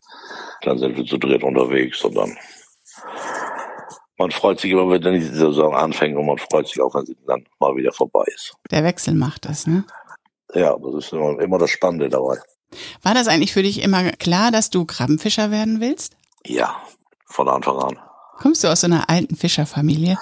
Dann 0.61 0.77
sind 0.77 0.99
wir 0.99 1.07
zu 1.07 1.17
dritt 1.17 1.43
unterwegs 1.43 2.05
und 2.05 2.15
dann 2.15 2.37
man 4.19 4.31
freut 4.33 4.61
sich 4.61 4.71
immer, 4.71 4.91
wenn 4.91 5.01
dann 5.01 5.15
die 5.15 5.23
Saison 5.23 5.75
anfängt 5.75 6.15
und 6.19 6.27
man 6.27 6.37
freut 6.37 6.69
sich 6.69 6.79
auch, 6.83 6.95
wenn 6.95 7.07
sie 7.07 7.17
dann 7.27 7.47
mal 7.59 7.75
wieder 7.75 7.93
vorbei 7.93 8.25
ist. 8.35 8.55
Der 8.71 8.85
Wechsel 8.85 9.15
macht 9.15 9.47
das, 9.47 9.67
ne? 9.67 9.85
Ja, 10.53 10.77
das 10.77 11.07
ist 11.07 11.13
immer, 11.15 11.41
immer 11.41 11.57
das 11.57 11.71
Spannende 11.71 12.11
dabei. 12.11 12.37
War 13.03 13.15
das 13.15 13.29
eigentlich 13.29 13.55
für 13.55 13.63
dich 13.63 13.83
immer 13.83 14.11
klar, 14.13 14.51
dass 14.51 14.69
du 14.69 14.85
Krabbenfischer 14.85 15.51
werden 15.51 15.81
willst? 15.81 16.19
Ja, 16.45 16.77
von 17.25 17.49
Anfang 17.49 17.79
an. 17.79 17.99
Kommst 18.39 18.65
du 18.65 18.69
aus 18.69 18.85
einer 18.85 19.09
alten 19.09 19.37
Fischerfamilie? 19.37 20.19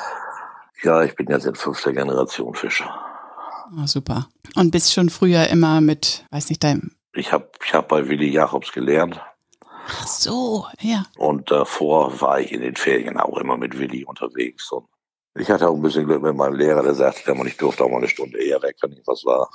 Ja, 0.82 1.02
ich 1.02 1.16
bin 1.16 1.26
jetzt 1.28 1.46
in 1.46 1.54
fünfter 1.54 1.92
Generation 1.92 2.54
Fischer. 2.54 2.92
Oh, 3.76 3.86
super. 3.86 4.28
Und 4.54 4.70
bist 4.70 4.92
schon 4.92 5.08
früher 5.08 5.48
immer 5.48 5.80
mit, 5.80 6.26
weiß 6.30 6.50
nicht, 6.50 6.62
deinem. 6.62 6.92
Ich 7.12 7.32
habe 7.32 7.48
ich 7.64 7.74
hab 7.74 7.88
bei 7.88 8.08
Willi 8.08 8.30
Jacobs 8.30 8.72
gelernt. 8.72 9.20
Ach 9.86 10.06
so, 10.06 10.66
ja. 10.80 11.04
Und 11.16 11.50
davor 11.50 12.20
war 12.20 12.40
ich 12.40 12.52
in 12.52 12.60
den 12.60 12.76
Ferien 12.76 13.18
auch 13.18 13.38
immer 13.38 13.56
mit 13.56 13.78
Willi 13.78 14.04
unterwegs. 14.04 14.70
Und 14.72 14.86
ich 15.36 15.50
hatte 15.50 15.68
auch 15.68 15.74
ein 15.74 15.82
bisschen 15.82 16.06
Glück 16.06 16.22
mit 16.22 16.36
meinem 16.36 16.54
Lehrer, 16.54 16.82
der 16.82 16.94
sagte, 16.94 17.34
ich 17.46 17.56
durfte 17.56 17.84
auch 17.84 17.90
mal 17.90 17.98
eine 17.98 18.08
Stunde 18.08 18.38
eher 18.38 18.62
weg, 18.62 18.76
wenn 18.82 18.92
ich 18.92 19.02
was 19.06 19.24
war. 19.24 19.50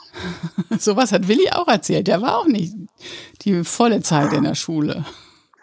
Sowas 0.77 1.11
hat 1.11 1.27
Willi 1.27 1.49
auch 1.51 1.67
erzählt. 1.67 2.07
Der 2.07 2.21
war 2.21 2.39
auch 2.39 2.47
nicht 2.47 2.75
die 3.41 3.63
volle 3.63 4.01
Zeit 4.01 4.33
in 4.33 4.43
der 4.43 4.55
Schule. 4.55 5.05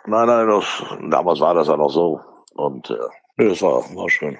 Nein, 0.07 0.26
nein, 0.26 0.49
das, 0.49 0.65
damals 1.11 1.41
war 1.41 1.55
das 1.55 1.69
ja 1.69 1.76
noch 1.76 1.91
so. 1.91 2.21
Und 2.57 2.91
äh, 2.91 2.97
das 3.37 3.63
war, 3.63 3.83
war 3.95 4.11
schön. 4.11 4.37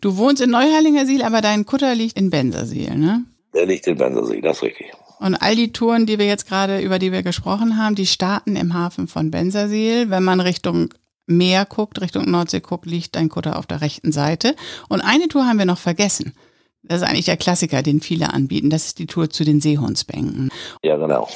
Du 0.00 0.16
wohnst 0.16 0.42
in 0.42 0.50
Neuheilinger 0.50 1.04
aber 1.26 1.40
dein 1.40 1.66
Kutter 1.66 1.94
liegt 1.94 2.16
in 2.16 2.30
Bensersiel, 2.30 2.96
ne? 2.96 3.24
Der 3.54 3.66
liegt 3.66 3.86
in 3.86 3.98
Bensersiel, 3.98 4.40
das 4.40 4.58
ist 4.58 4.62
richtig. 4.62 4.92
Und 5.20 5.36
all 5.36 5.56
die 5.56 5.72
Touren, 5.72 6.06
die 6.06 6.18
wir 6.18 6.26
jetzt 6.26 6.46
gerade, 6.46 6.80
über 6.80 6.98
die 6.98 7.12
wir 7.12 7.22
gesprochen 7.22 7.76
haben, 7.76 7.94
die 7.94 8.06
starten 8.06 8.56
im 8.56 8.74
Hafen 8.74 9.08
von 9.08 9.30
Bensersiel. 9.30 10.10
Wenn 10.10 10.24
man 10.24 10.40
Richtung 10.40 10.90
Meer 11.26 11.64
guckt, 11.64 12.00
Richtung 12.00 12.30
Nordsee 12.30 12.60
guckt, 12.60 12.86
liegt 12.86 13.16
dein 13.16 13.28
Kutter 13.28 13.58
auf 13.58 13.66
der 13.66 13.80
rechten 13.80 14.12
Seite. 14.12 14.54
Und 14.88 15.00
eine 15.00 15.28
Tour 15.28 15.46
haben 15.46 15.58
wir 15.58 15.64
noch 15.64 15.78
vergessen. 15.78 16.34
Das 16.82 17.00
ist 17.00 17.08
eigentlich 17.08 17.24
der 17.24 17.38
Klassiker, 17.38 17.82
den 17.82 18.00
viele 18.00 18.34
anbieten. 18.34 18.68
Das 18.68 18.86
ist 18.86 18.98
die 18.98 19.06
Tour 19.06 19.30
zu 19.30 19.44
den 19.44 19.60
Seehundsbänken. 19.60 20.50
Ja, 20.82 20.96
genau. 20.96 21.28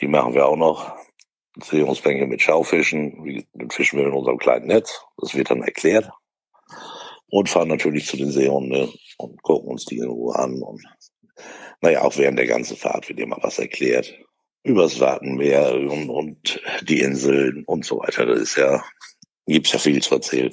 Die 0.00 0.06
machen 0.06 0.32
wir 0.32 0.46
auch 0.46 0.56
noch. 0.56 0.99
Seehundsbänke 1.60 2.26
mit 2.26 2.42
Schaufischen. 2.42 3.44
Dann 3.54 3.70
fischen 3.70 3.98
wir 3.98 4.06
in 4.06 4.12
unserem 4.12 4.38
kleinen 4.38 4.66
Netz. 4.66 5.02
Das 5.18 5.34
wird 5.34 5.50
dann 5.50 5.62
erklärt. 5.62 6.10
Und 7.28 7.48
fahren 7.48 7.68
natürlich 7.68 8.06
zu 8.06 8.16
den 8.16 8.30
Seehunden 8.30 8.92
und 9.18 9.42
gucken 9.42 9.70
uns 9.70 9.84
die 9.84 9.98
in 9.98 10.08
Ruhe 10.08 10.36
an. 10.36 10.60
Und 10.62 10.82
naja, 11.80 12.02
auch 12.02 12.16
während 12.16 12.38
der 12.38 12.46
ganzen 12.46 12.76
Fahrt 12.76 13.08
wird 13.08 13.20
immer 13.20 13.38
was 13.40 13.58
erklärt 13.58 14.12
übers 14.62 15.00
Wartenmeer 15.00 15.74
und, 15.74 16.10
und 16.10 16.60
die 16.82 17.00
Inseln 17.00 17.64
und 17.66 17.84
so 17.84 17.98
weiter. 17.98 18.26
Das 18.26 18.40
ist 18.40 18.56
ja, 18.56 18.82
gibt's 19.46 19.72
ja 19.72 19.78
viel 19.78 20.02
zu 20.02 20.14
erzählen. 20.14 20.52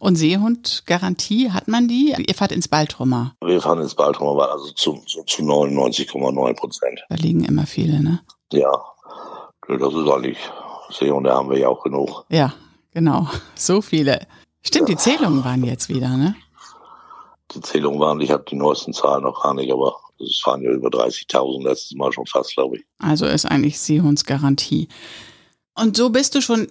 Und 0.00 0.16
Seehundgarantie, 0.16 1.50
hat 1.50 1.66
man 1.66 1.88
die? 1.88 2.14
Ihr 2.16 2.34
fahrt 2.34 2.52
ins 2.52 2.68
Baltrummer. 2.68 3.34
Wir 3.42 3.60
fahren 3.60 3.80
ins 3.80 3.94
Baltrummer, 3.94 4.50
also 4.52 4.70
zu, 4.72 5.02
zu, 5.06 5.24
zu 5.24 5.42
99,9 5.42 6.54
Prozent. 6.54 7.04
Da 7.08 7.16
liegen 7.16 7.44
immer 7.44 7.66
viele, 7.66 8.00
ne? 8.00 8.20
Ja, 8.52 8.70
das 9.76 9.94
ist 9.94 10.08
eigentlich, 10.08 10.38
Seehunde 10.90 11.32
haben 11.32 11.50
wir 11.50 11.58
ja 11.58 11.68
auch 11.68 11.82
genug. 11.82 12.24
Ja, 12.30 12.54
genau, 12.92 13.28
so 13.54 13.82
viele. 13.82 14.26
Stimmt, 14.62 14.88
ja. 14.88 14.94
die 14.94 15.00
Zählungen 15.00 15.44
waren 15.44 15.64
jetzt 15.64 15.88
wieder, 15.88 16.16
ne? 16.16 16.34
Die 17.54 17.60
Zählungen 17.60 18.00
waren, 18.00 18.20
ich 18.20 18.30
habe 18.30 18.44
die 18.48 18.56
neuesten 18.56 18.92
Zahlen 18.92 19.22
noch 19.22 19.42
gar 19.42 19.54
nicht, 19.54 19.72
aber 19.72 19.96
es 20.20 20.42
waren 20.44 20.62
ja 20.62 20.70
über 20.70 20.88
30.000 20.88 21.64
letztes 21.64 21.96
Mal 21.96 22.12
schon 22.12 22.26
fast, 22.26 22.54
glaube 22.54 22.78
ich. 22.78 22.84
Also 22.98 23.26
ist 23.26 23.46
eigentlich 23.46 23.78
Seehundsgarantie. 23.80 24.88
Und 25.74 25.96
so 25.96 26.10
bist 26.10 26.34
du 26.34 26.40
schon 26.40 26.68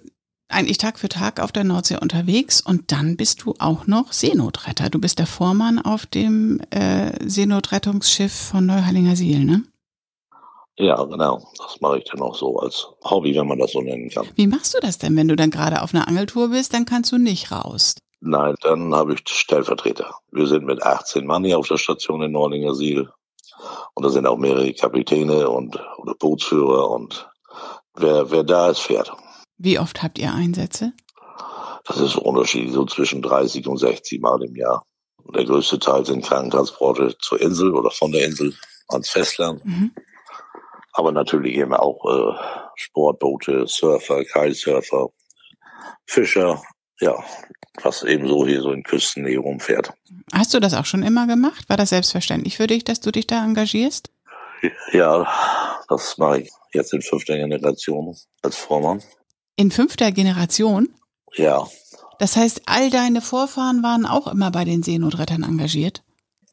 eigentlich 0.48 0.78
Tag 0.78 0.98
für 0.98 1.08
Tag 1.08 1.40
auf 1.40 1.52
der 1.52 1.64
Nordsee 1.64 1.98
unterwegs 2.00 2.60
und 2.60 2.90
dann 2.92 3.16
bist 3.16 3.42
du 3.42 3.54
auch 3.58 3.86
noch 3.86 4.12
Seenotretter. 4.12 4.88
Du 4.88 4.98
bist 4.98 5.18
der 5.18 5.26
Vormann 5.26 5.78
auf 5.78 6.06
dem 6.06 6.60
äh, 6.70 7.12
Seenotrettungsschiff 7.28 8.32
von 8.32 8.66
Neuheilinger 8.66 9.16
Siel, 9.16 9.44
ne? 9.44 9.64
Ja, 10.78 11.02
genau. 11.04 11.42
Das 11.58 11.80
mache 11.80 11.98
ich 11.98 12.04
dann 12.04 12.22
auch 12.22 12.36
so 12.36 12.58
als 12.58 12.86
Hobby, 13.04 13.34
wenn 13.34 13.48
man 13.48 13.58
das 13.58 13.72
so 13.72 13.80
nennen 13.80 14.08
kann. 14.10 14.28
Wie 14.36 14.46
machst 14.46 14.74
du 14.74 14.78
das 14.80 14.98
denn, 14.98 15.16
wenn 15.16 15.28
du 15.28 15.34
dann 15.34 15.50
gerade 15.50 15.82
auf 15.82 15.92
einer 15.92 16.06
Angeltour 16.06 16.48
bist, 16.48 16.72
dann 16.72 16.84
kannst 16.84 17.10
du 17.10 17.18
nicht 17.18 17.50
raus? 17.50 17.96
Nein, 18.20 18.54
dann 18.62 18.94
habe 18.94 19.14
ich 19.14 19.22
Stellvertreter. 19.28 20.14
Wir 20.30 20.46
sind 20.46 20.64
mit 20.64 20.82
18 20.82 21.26
Mann 21.26 21.44
hier 21.44 21.58
auf 21.58 21.68
der 21.68 21.78
Station 21.78 22.22
in 22.22 22.32
Neulinger 22.32 22.74
Siel. 22.74 23.08
Und 23.94 24.04
da 24.04 24.08
sind 24.08 24.26
auch 24.26 24.38
mehrere 24.38 24.72
Kapitäne 24.72 25.48
und 25.50 25.80
oder 25.98 26.14
Bootsführer 26.14 26.90
und 26.90 27.28
wer, 27.96 28.30
wer 28.30 28.44
da 28.44 28.70
ist, 28.70 28.80
fährt. 28.80 29.12
Wie 29.56 29.78
oft 29.80 30.02
habt 30.02 30.18
ihr 30.18 30.32
Einsätze? 30.32 30.92
Das 31.86 31.98
ist 31.98 32.16
unterschiedlich, 32.16 32.72
so 32.72 32.84
zwischen 32.84 33.22
30 33.22 33.66
und 33.66 33.78
60 33.78 34.20
Mal 34.20 34.42
im 34.44 34.54
Jahr. 34.54 34.84
Und 35.24 35.34
der 35.34 35.44
größte 35.44 35.78
Teil 35.80 36.04
sind 36.04 36.24
Krankentransporte 36.24 37.16
zur 37.18 37.40
Insel 37.40 37.74
oder 37.74 37.90
von 37.90 38.12
der 38.12 38.24
Insel 38.26 38.54
ans 38.88 39.08
Festland. 39.08 39.64
Mhm. 39.64 39.92
Aber 40.98 41.12
natürlich 41.12 41.54
eben 41.54 41.74
auch 41.74 42.04
äh, 42.06 42.36
Sportboote, 42.74 43.68
Surfer, 43.68 44.24
Kitesurfer, 44.24 45.10
Fischer, 46.06 46.60
ja, 47.00 47.14
was 47.84 48.02
eben 48.02 48.26
so 48.26 48.44
hier 48.44 48.60
so 48.62 48.72
in 48.72 48.82
Küstennähe 48.82 49.38
rumfährt. 49.38 49.92
Hast 50.32 50.54
du 50.54 50.58
das 50.58 50.74
auch 50.74 50.86
schon 50.86 51.04
immer 51.04 51.28
gemacht? 51.28 51.68
War 51.68 51.76
das 51.76 51.90
selbstverständlich 51.90 52.56
für 52.56 52.66
dich, 52.66 52.82
dass 52.82 52.98
du 52.98 53.12
dich 53.12 53.28
da 53.28 53.44
engagierst? 53.44 54.10
Ja, 54.90 55.24
das 55.88 56.18
mache 56.18 56.40
ich 56.40 56.50
jetzt 56.72 56.92
in 56.92 57.02
fünfter 57.02 57.36
Generation 57.36 58.16
als 58.42 58.56
Vormann. 58.56 59.00
In 59.54 59.70
fünfter 59.70 60.10
Generation? 60.10 60.88
Ja. 61.36 61.68
Das 62.18 62.34
heißt, 62.34 62.62
all 62.66 62.90
deine 62.90 63.20
Vorfahren 63.20 63.84
waren 63.84 64.04
auch 64.04 64.26
immer 64.26 64.50
bei 64.50 64.64
den 64.64 64.82
Seenotrettern 64.82 65.44
engagiert? 65.44 66.02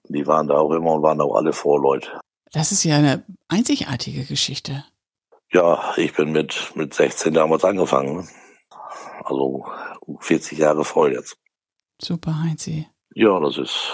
Die 0.07 0.27
waren 0.27 0.47
da 0.47 0.59
auch 0.59 0.71
immer 0.71 0.91
und 0.91 1.01
waren 1.01 1.19
auch 1.19 1.33
alle 1.33 1.51
Vorleute. 1.51 2.19
Das 2.55 2.71
ist 2.71 2.85
ja 2.85 2.95
eine 2.95 3.21
einzigartige 3.49 4.23
Geschichte. 4.23 4.85
Ja, 5.51 5.93
ich 5.97 6.13
bin 6.13 6.31
mit, 6.31 6.71
mit 6.75 6.93
16 6.93 7.33
damals 7.33 7.65
angefangen. 7.65 8.29
Also 9.25 9.65
40 10.21 10.59
Jahre 10.59 10.85
voll 10.85 11.11
jetzt. 11.11 11.35
Super, 12.01 12.41
Heinzi. 12.41 12.87
Ja, 13.13 13.37
das 13.41 13.57
ist, 13.57 13.91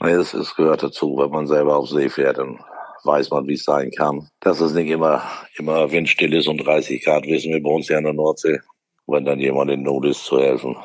naja, 0.00 0.18
das 0.18 0.34
ist, 0.34 0.54
gehört 0.54 0.82
dazu, 0.82 1.16
wenn 1.16 1.30
man 1.30 1.46
selber 1.46 1.78
auf 1.78 1.88
See 1.88 2.10
fährt, 2.10 2.36
dann 2.36 2.62
weiß 3.04 3.30
man, 3.30 3.46
wie 3.46 3.54
es 3.54 3.64
sein 3.64 3.90
kann. 3.90 4.28
Dass 4.40 4.60
es 4.60 4.74
nicht 4.74 4.90
immer, 4.90 5.22
immer 5.56 5.90
windstill 5.90 6.34
ist 6.34 6.46
und 6.46 6.58
30 6.58 7.02
Grad, 7.02 7.24
wissen 7.24 7.54
wir 7.54 7.62
bei 7.62 7.70
uns 7.70 7.88
ja 7.88 7.96
in 7.96 8.04
der 8.04 8.12
Nordsee. 8.12 8.60
Wenn 9.06 9.24
dann 9.24 9.40
jemand 9.40 9.70
in 9.70 9.82
Not 9.82 10.04
ist, 10.04 10.26
zu 10.26 10.38
helfen. 10.38 10.76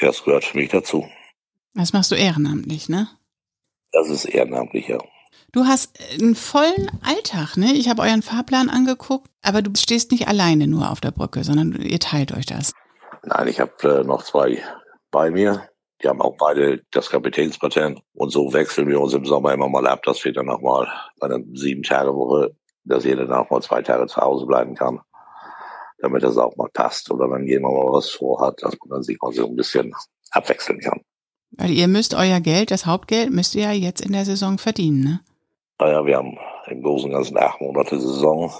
Ja, 0.00 0.06
das 0.06 0.22
gehört 0.22 0.44
für 0.44 0.56
mich 0.56 0.70
dazu. 0.70 1.08
Das 1.74 1.92
machst 1.92 2.12
du 2.12 2.14
ehrenamtlich, 2.14 2.88
ne? 2.88 3.08
Das 3.90 4.08
ist 4.08 4.24
ehrenamtlich, 4.24 4.86
ja. 4.86 4.98
Du 5.52 5.64
hast 5.64 5.98
einen 6.12 6.34
vollen 6.34 6.90
Alltag, 7.02 7.56
ne? 7.56 7.72
Ich 7.72 7.88
habe 7.88 8.02
euren 8.02 8.22
Fahrplan 8.22 8.68
angeguckt, 8.68 9.28
aber 9.42 9.62
du 9.62 9.70
stehst 9.76 10.10
nicht 10.10 10.28
alleine 10.28 10.66
nur 10.66 10.90
auf 10.90 11.00
der 11.00 11.10
Brücke, 11.10 11.42
sondern 11.42 11.72
ihr 11.80 11.98
teilt 11.98 12.32
euch 12.36 12.46
das. 12.46 12.72
Nein, 13.24 13.48
ich 13.48 13.58
habe 13.58 13.72
äh, 13.82 14.04
noch 14.04 14.22
zwei 14.22 14.62
bei 15.10 15.30
mir. 15.30 15.68
Die 16.02 16.08
haben 16.08 16.20
auch 16.20 16.36
beide 16.38 16.82
das 16.92 17.10
Kapitänspatent. 17.10 18.00
Und 18.14 18.30
so 18.30 18.52
wechseln 18.52 18.88
wir 18.88 19.00
uns 19.00 19.14
im 19.14 19.24
Sommer 19.24 19.52
immer 19.52 19.68
mal 19.68 19.86
ab, 19.86 20.02
dass 20.04 20.24
wir 20.24 20.32
dann 20.32 20.46
nochmal 20.46 20.86
bei 21.18 21.26
einer 21.26 21.42
Sieben-Tage-Woche, 21.54 22.54
dass 22.84 23.04
jeder 23.04 23.26
dann 23.26 23.38
auch 23.38 23.50
mal 23.50 23.62
zwei 23.62 23.82
Tage 23.82 24.06
zu 24.06 24.20
Hause 24.20 24.46
bleiben 24.46 24.74
kann, 24.74 25.00
damit 25.98 26.22
das 26.22 26.36
auch 26.36 26.56
mal 26.56 26.68
passt. 26.72 27.10
Oder 27.10 27.30
wenn 27.30 27.46
jemand 27.46 27.74
mal 27.74 27.92
was 27.92 28.10
vorhat, 28.10 28.62
dass 28.62 28.76
man 28.80 28.90
dann 28.90 29.02
sich 29.02 29.18
mal 29.20 29.32
so 29.32 29.46
ein 29.46 29.56
bisschen 29.56 29.92
abwechseln 30.30 30.78
kann. 30.80 31.00
Weil 31.52 31.70
ihr 31.70 31.88
müsst 31.88 32.14
euer 32.14 32.40
Geld, 32.40 32.70
das 32.70 32.86
Hauptgeld, 32.86 33.32
müsst 33.32 33.54
ihr 33.54 33.62
ja 33.62 33.72
jetzt 33.72 34.02
in 34.02 34.12
der 34.12 34.24
Saison 34.24 34.58
verdienen, 34.58 35.02
ne? 35.02 35.20
Naja, 35.78 36.04
wir 36.04 36.16
haben 36.16 36.36
im 36.66 36.82
Großen 36.82 37.08
und 37.08 37.16
Ganzen 37.16 37.38
acht 37.38 37.60
Monate 37.60 38.00
Saison 38.00 38.52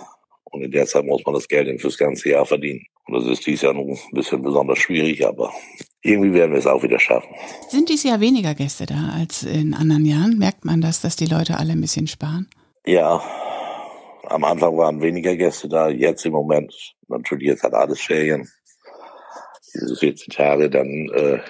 und 0.44 0.62
in 0.62 0.70
der 0.70 0.86
Zeit 0.86 1.04
muss 1.04 1.24
man 1.24 1.34
das 1.34 1.48
Geld 1.48 1.80
fürs 1.80 1.98
ganze 1.98 2.30
Jahr 2.30 2.46
verdienen. 2.46 2.86
Und 3.06 3.14
das 3.14 3.26
ist 3.26 3.46
dieses 3.46 3.62
Jahr 3.62 3.74
nun 3.74 3.90
ein 3.90 3.98
bisschen 4.12 4.42
besonders 4.42 4.78
schwierig, 4.78 5.26
aber 5.26 5.52
irgendwie 6.02 6.32
werden 6.32 6.52
wir 6.52 6.58
es 6.58 6.66
auch 6.66 6.82
wieder 6.82 7.00
schaffen. 7.00 7.28
Sind 7.68 7.88
dieses 7.88 8.04
Jahr 8.04 8.20
weniger 8.20 8.54
Gäste 8.54 8.86
da 8.86 9.12
als 9.16 9.42
in 9.42 9.74
anderen 9.74 10.04
Jahren? 10.04 10.38
Merkt 10.38 10.64
man 10.64 10.80
das, 10.80 11.00
dass 11.00 11.16
die 11.16 11.26
Leute 11.26 11.58
alle 11.58 11.72
ein 11.72 11.80
bisschen 11.80 12.06
sparen? 12.06 12.48
Ja, 12.86 13.20
am 14.28 14.44
Anfang 14.44 14.76
waren 14.76 15.00
weniger 15.02 15.34
Gäste 15.36 15.68
da, 15.68 15.88
jetzt 15.88 16.24
im 16.24 16.32
Moment, 16.32 16.72
natürlich 17.08 17.48
jetzt 17.48 17.62
hat 17.62 17.74
alles 17.74 18.00
Ferien. 18.00 18.48
Diese 19.74 19.96
14 19.96 20.32
Tage, 20.32 20.70
dann, 20.70 21.08
äh, 21.14 21.40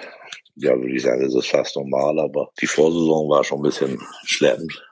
ja, 0.55 0.75
würde 0.75 0.95
ich 0.95 1.03
sagen, 1.03 1.21
ist 1.21 1.35
es 1.35 1.47
fast 1.47 1.75
normal, 1.75 2.19
aber 2.19 2.49
die 2.59 2.67
Vorsaison 2.67 3.29
war 3.29 3.43
schon 3.43 3.59
ein 3.59 3.63
bisschen 3.63 4.01
schleppend. 4.25 4.88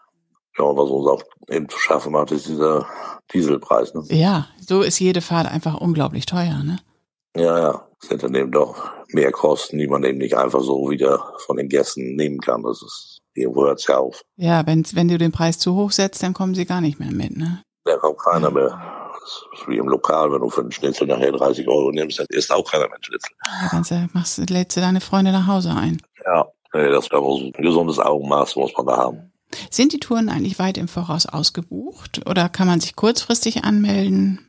Ja, 0.58 0.66
was 0.66 0.90
uns 0.90 1.08
auch 1.08 1.24
eben 1.50 1.70
zu 1.70 1.78
schaffen 1.78 2.14
macht, 2.14 2.32
ist 2.32 2.48
dieser 2.48 2.88
Dieselpreis. 3.34 3.94
Ne? 3.94 4.04
Ja, 4.10 4.48
so 4.60 4.82
ist 4.82 5.00
jede 5.00 5.22
Fahrt 5.22 5.52
einfach 5.52 5.80
unglaublich 5.80 6.26
teuer, 6.26 6.64
ne? 6.64 6.80
Ja, 7.36 7.60
ja. 7.60 7.88
Es 8.02 8.10
sind 8.10 8.22
dann 8.22 8.36
eben 8.36 8.52
doch 8.52 8.76
mehr 9.10 9.32
Kosten, 9.32 9.78
die 9.80 9.88
man 9.88 10.04
eben 10.04 10.20
nicht 10.20 10.36
einfach 10.36 10.62
so 10.62 10.90
wieder 10.90 11.34
von 11.40 11.58
den 11.58 11.68
Gästen 11.68 12.16
nehmen 12.16 12.40
kann. 12.40 12.62
Das 12.62 12.82
ist, 12.84 13.20
irgendwo 13.34 13.66
hört 13.66 13.80
es 13.80 13.88
ja 13.88 13.98
auf. 13.98 14.22
Ja, 14.36 14.66
wenn, 14.68 14.86
wenn 14.94 15.08
du 15.08 15.18
den 15.18 15.32
Preis 15.32 15.58
zu 15.58 15.76
hoch 15.76 15.92
setzt, 15.92 16.22
dann 16.22 16.34
kommen 16.34 16.54
sie 16.54 16.66
gar 16.66 16.82
nicht 16.82 17.00
mehr 17.00 17.12
mit, 17.12 17.36
ne? 17.36 17.64
Da 17.86 17.98
kommt 17.98 18.20
keiner 18.20 18.52
mehr. 18.52 18.80
Das 19.20 19.60
ist 19.60 19.68
wie 19.68 19.78
im 19.78 19.88
Lokal, 19.88 20.32
wenn 20.32 20.42
du 20.42 20.50
für 20.50 20.62
einen 20.62 20.72
Schnitzel 20.72 21.08
nachher 21.08 21.32
30 21.32 21.68
Euro 21.68 21.92
nimmst, 21.92 22.20
dann 22.20 22.28
isst 22.30 22.52
auch 22.52 22.70
keiner 22.70 22.86
mehr 22.86 22.96
einen 22.96 23.04
Schnitzel. 23.04 23.32
Ja, 23.46 23.82
dann 23.98 24.10
machst, 24.14 24.50
lädst 24.50 24.78
du 24.78 24.82
deine 24.82 25.02
Freunde 25.02 25.32
nach 25.32 25.48
Hause 25.48 25.72
ein. 25.72 26.02
Ja, 26.24 26.48
das 26.72 27.06
ist 27.06 27.14
ein 27.14 27.52
gesundes 27.54 28.00
Augenmaß 28.00 28.56
muss 28.58 28.74
man 28.78 28.86
da 28.86 28.98
haben. 28.98 29.32
Sind 29.70 29.94
die 29.94 30.00
Touren 30.00 30.30
eigentlich 30.30 30.60
weit 30.60 30.78
im 30.78 30.88
Voraus 30.88 31.26
ausgebucht 31.26 32.28
oder 32.28 32.50
kann 32.50 32.68
man 32.68 32.80
sich 32.80 32.96
kurzfristig 32.96 33.64
anmelden? 33.64 34.48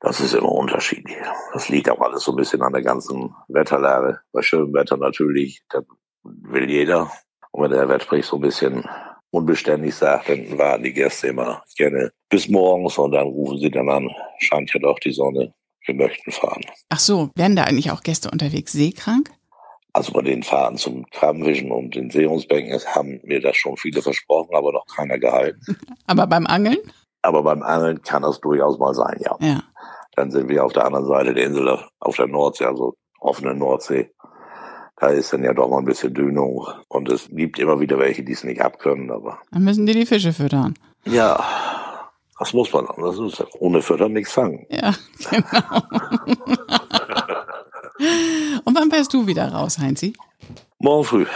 Das 0.00 0.20
ist 0.20 0.34
immer 0.34 0.50
unterschiedlich. 0.50 1.16
Das 1.52 1.68
liegt 1.68 1.88
auch 1.88 2.00
alles 2.00 2.24
so 2.24 2.32
ein 2.32 2.36
bisschen 2.36 2.62
an 2.62 2.72
der 2.72 2.82
ganzen 2.82 3.34
Wetterlage. 3.48 4.18
Bei 4.32 4.42
schönem 4.42 4.74
Wetter 4.74 4.96
natürlich, 4.96 5.62
dann 5.68 5.84
will 6.24 6.68
jeder. 6.68 7.10
Und 7.52 7.64
wenn 7.64 7.70
der 7.70 7.88
Wetterbericht 7.88 8.28
so 8.28 8.36
ein 8.36 8.42
bisschen 8.42 8.84
unbeständig 9.30 9.94
sagt, 9.94 10.28
dann 10.28 10.58
warten 10.58 10.84
die 10.84 10.92
Gäste 10.92 11.28
immer 11.28 11.62
gerne 11.76 12.12
bis 12.28 12.48
morgens 12.48 12.98
und 12.98 13.12
dann 13.12 13.28
rufen 13.28 13.58
sie 13.58 13.70
dann 13.70 13.88
an, 13.88 14.10
scheint 14.38 14.72
ja 14.74 14.80
doch 14.80 14.98
die 14.98 15.12
Sonne, 15.12 15.54
wir 15.86 15.94
möchten 15.94 16.32
fahren. 16.32 16.62
Ach 16.88 16.98
so, 16.98 17.30
werden 17.34 17.56
da 17.56 17.64
eigentlich 17.64 17.90
auch 17.90 18.02
Gäste 18.02 18.30
unterwegs 18.30 18.72
seekrank? 18.72 19.30
Also 19.94 20.12
bei 20.12 20.22
den 20.22 20.42
Fahrten 20.42 20.78
zum 20.78 21.04
Krabbenfischen 21.10 21.70
und 21.70 21.94
den 21.94 22.10
Seehundsbänken 22.10 22.80
haben 22.94 23.20
mir 23.24 23.40
das 23.40 23.56
schon 23.56 23.76
viele 23.76 24.00
versprochen, 24.00 24.54
aber 24.54 24.72
noch 24.72 24.86
keiner 24.86 25.18
gehalten. 25.18 25.60
aber 26.06 26.26
beim 26.26 26.46
Angeln? 26.46 26.78
Aber 27.20 27.42
beim 27.42 27.62
Angeln 27.62 28.02
kann 28.02 28.22
das 28.22 28.40
durchaus 28.40 28.78
mal 28.78 28.94
sein, 28.94 29.20
ja. 29.20 29.36
Ja. 29.40 29.62
Dann 30.16 30.30
sind 30.30 30.48
wir 30.48 30.64
auf 30.64 30.72
der 30.72 30.86
anderen 30.86 31.06
Seite 31.06 31.34
der 31.34 31.44
Insel, 31.44 31.78
auf 32.00 32.16
der 32.16 32.26
Nordsee, 32.26 32.64
also 32.64 32.94
offene 33.20 33.54
Nordsee. 33.54 34.10
Da 34.96 35.08
ist 35.08 35.32
dann 35.32 35.42
ja 35.42 35.52
doch 35.52 35.68
mal 35.68 35.78
ein 35.78 35.84
bisschen 35.84 36.14
Dünung. 36.14 36.66
Und 36.88 37.10
es 37.10 37.28
gibt 37.28 37.58
immer 37.58 37.80
wieder 37.80 37.98
welche, 37.98 38.22
die 38.22 38.32
es 38.32 38.44
nicht 38.44 38.60
abkönnen, 38.60 39.10
aber. 39.10 39.38
Dann 39.50 39.64
müssen 39.64 39.86
die 39.86 39.94
die 39.94 40.06
Fische 40.06 40.32
füttern. 40.32 40.74
Ja, 41.04 41.42
das 42.38 42.52
muss 42.52 42.72
man. 42.72 42.86
Das 42.98 43.18
ist 43.18 43.44
ohne 43.58 43.82
Füttern 43.82 44.12
nichts 44.12 44.32
fangen. 44.32 44.66
Ja, 44.68 44.94
genau. 45.30 45.82
Und 48.64 48.74
wann 48.74 48.90
fährst 48.90 49.12
du 49.12 49.26
wieder 49.26 49.52
raus, 49.52 49.78
Heinzi? 49.78 50.14
Morgen 50.78 51.04
früh 51.04 51.26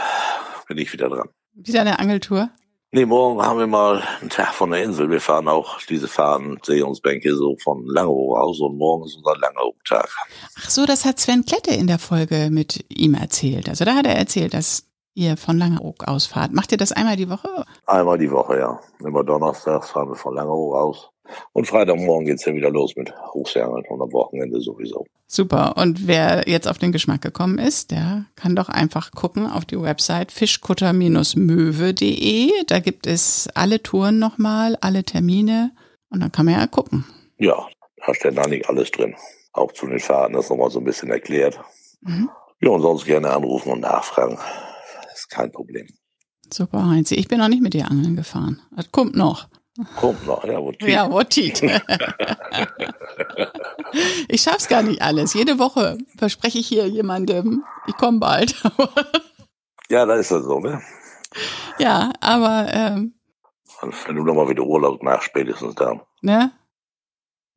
bin 0.66 0.78
ich 0.78 0.92
wieder 0.92 1.08
dran. 1.08 1.28
Wieder 1.54 1.80
eine 1.80 1.98
Angeltour? 1.98 2.50
Nee, 2.92 3.04
morgen 3.04 3.42
haben 3.42 3.58
wir 3.58 3.66
mal 3.66 4.02
einen 4.20 4.30
Tag 4.30 4.54
von 4.54 4.70
der 4.70 4.82
Insel. 4.82 5.10
Wir 5.10 5.20
fahren 5.20 5.48
auch 5.48 5.80
diese 5.82 6.08
Fahren, 6.08 6.58
Sehungsbänke 6.62 7.34
so 7.34 7.56
von 7.62 7.84
Langeoog 7.86 8.38
aus 8.38 8.60
und 8.60 8.78
morgen 8.78 9.04
ist 9.04 9.16
unser 9.16 9.36
Langeoog-Tag. 9.36 10.08
Ach 10.58 10.70
so, 10.70 10.86
das 10.86 11.04
hat 11.04 11.18
Sven 11.18 11.44
Klette 11.44 11.72
in 11.72 11.88
der 11.88 11.98
Folge 11.98 12.48
mit 12.50 12.84
ihm 12.88 13.14
erzählt. 13.14 13.68
Also 13.68 13.84
da 13.84 13.96
hat 13.96 14.06
er 14.06 14.16
erzählt, 14.16 14.54
dass 14.54 14.86
ihr 15.14 15.36
von 15.36 15.58
Langeoog 15.58 16.04
aus 16.06 16.26
fahrt. 16.26 16.52
Macht 16.52 16.72
ihr 16.72 16.78
das 16.78 16.92
einmal 16.92 17.16
die 17.16 17.28
Woche? 17.28 17.64
Einmal 17.86 18.18
die 18.18 18.30
Woche, 18.30 18.58
ja. 18.58 18.80
Immer 19.00 19.24
donnerstags 19.24 19.90
fahren 19.90 20.08
wir 20.08 20.16
von 20.16 20.34
Langeoog 20.34 20.74
aus. 20.74 21.10
Und 21.52 21.66
Freitagmorgen 21.66 22.26
geht's 22.26 22.44
dann 22.44 22.54
wieder 22.54 22.70
los 22.70 22.94
mit 22.96 23.12
Hochseeangeln 23.32 23.84
und 23.88 24.02
am 24.02 24.12
Wochenende 24.12 24.60
sowieso. 24.60 25.06
Super. 25.26 25.76
Und 25.76 26.06
wer 26.06 26.48
jetzt 26.48 26.68
auf 26.68 26.78
den 26.78 26.92
Geschmack 26.92 27.22
gekommen 27.22 27.58
ist, 27.58 27.90
der 27.90 28.26
kann 28.36 28.54
doch 28.54 28.68
einfach 28.68 29.10
gucken 29.12 29.46
auf 29.46 29.64
die 29.64 29.80
Website 29.80 30.30
fischkutter-möwe.de. 30.32 32.50
Da 32.66 32.78
gibt 32.78 33.06
es 33.06 33.48
alle 33.54 33.82
Touren 33.82 34.18
nochmal, 34.18 34.76
alle 34.80 35.04
Termine. 35.04 35.72
Und 36.10 36.20
dann 36.20 36.32
kann 36.32 36.46
man 36.46 36.54
ja 36.54 36.66
gucken. 36.66 37.04
Ja, 37.38 37.66
da 38.06 38.14
steht 38.14 38.38
da 38.38 38.46
nicht 38.46 38.68
alles 38.68 38.90
drin. 38.90 39.14
Auch 39.52 39.72
zu 39.72 39.86
den 39.86 39.98
Fahrten 39.98 40.36
ist 40.36 40.50
nochmal 40.50 40.70
so 40.70 40.78
ein 40.78 40.84
bisschen 40.84 41.10
erklärt. 41.10 41.58
Mhm. 42.02 42.30
Ja, 42.60 42.70
und 42.70 42.82
sonst 42.82 43.04
gerne 43.04 43.30
anrufen 43.30 43.72
und 43.72 43.80
nachfragen. 43.80 44.38
Das 45.02 45.20
ist 45.20 45.30
kein 45.30 45.50
Problem. 45.50 45.86
Super, 46.52 46.88
Heinz. 46.88 47.10
Ich 47.10 47.28
bin 47.28 47.38
noch 47.38 47.48
nicht 47.48 47.62
mit 47.62 47.74
dir 47.74 47.90
angeln 47.90 48.16
gefahren. 48.16 48.60
Das 48.74 48.92
kommt 48.92 49.16
noch. 49.16 49.48
Kommt 49.96 50.26
noch, 50.26 50.44
ja, 50.44 50.60
Wotit. 50.60 50.88
Ja, 50.88 51.10
Wotit. 51.10 51.62
ich 54.28 54.42
schaff's 54.42 54.68
gar 54.68 54.82
nicht 54.82 55.02
alles. 55.02 55.34
Jede 55.34 55.58
Woche 55.58 55.98
verspreche 56.16 56.58
ich 56.58 56.66
hier 56.66 56.88
jemandem, 56.88 57.64
ich 57.86 57.96
komme 57.96 58.18
bald. 58.18 58.54
ja, 59.90 60.06
da 60.06 60.14
ist 60.14 60.30
das 60.30 60.44
so, 60.44 60.60
ne? 60.60 60.80
Ja, 61.78 62.12
aber 62.20 62.68
ähm, 62.72 63.14
wenn 64.06 64.16
du 64.16 64.24
nochmal 64.24 64.48
wieder 64.48 64.62
Urlaub 64.62 65.02
nach, 65.02 65.22
spätestens 65.22 65.74
dann. 65.74 66.00
Ne? 66.22 66.50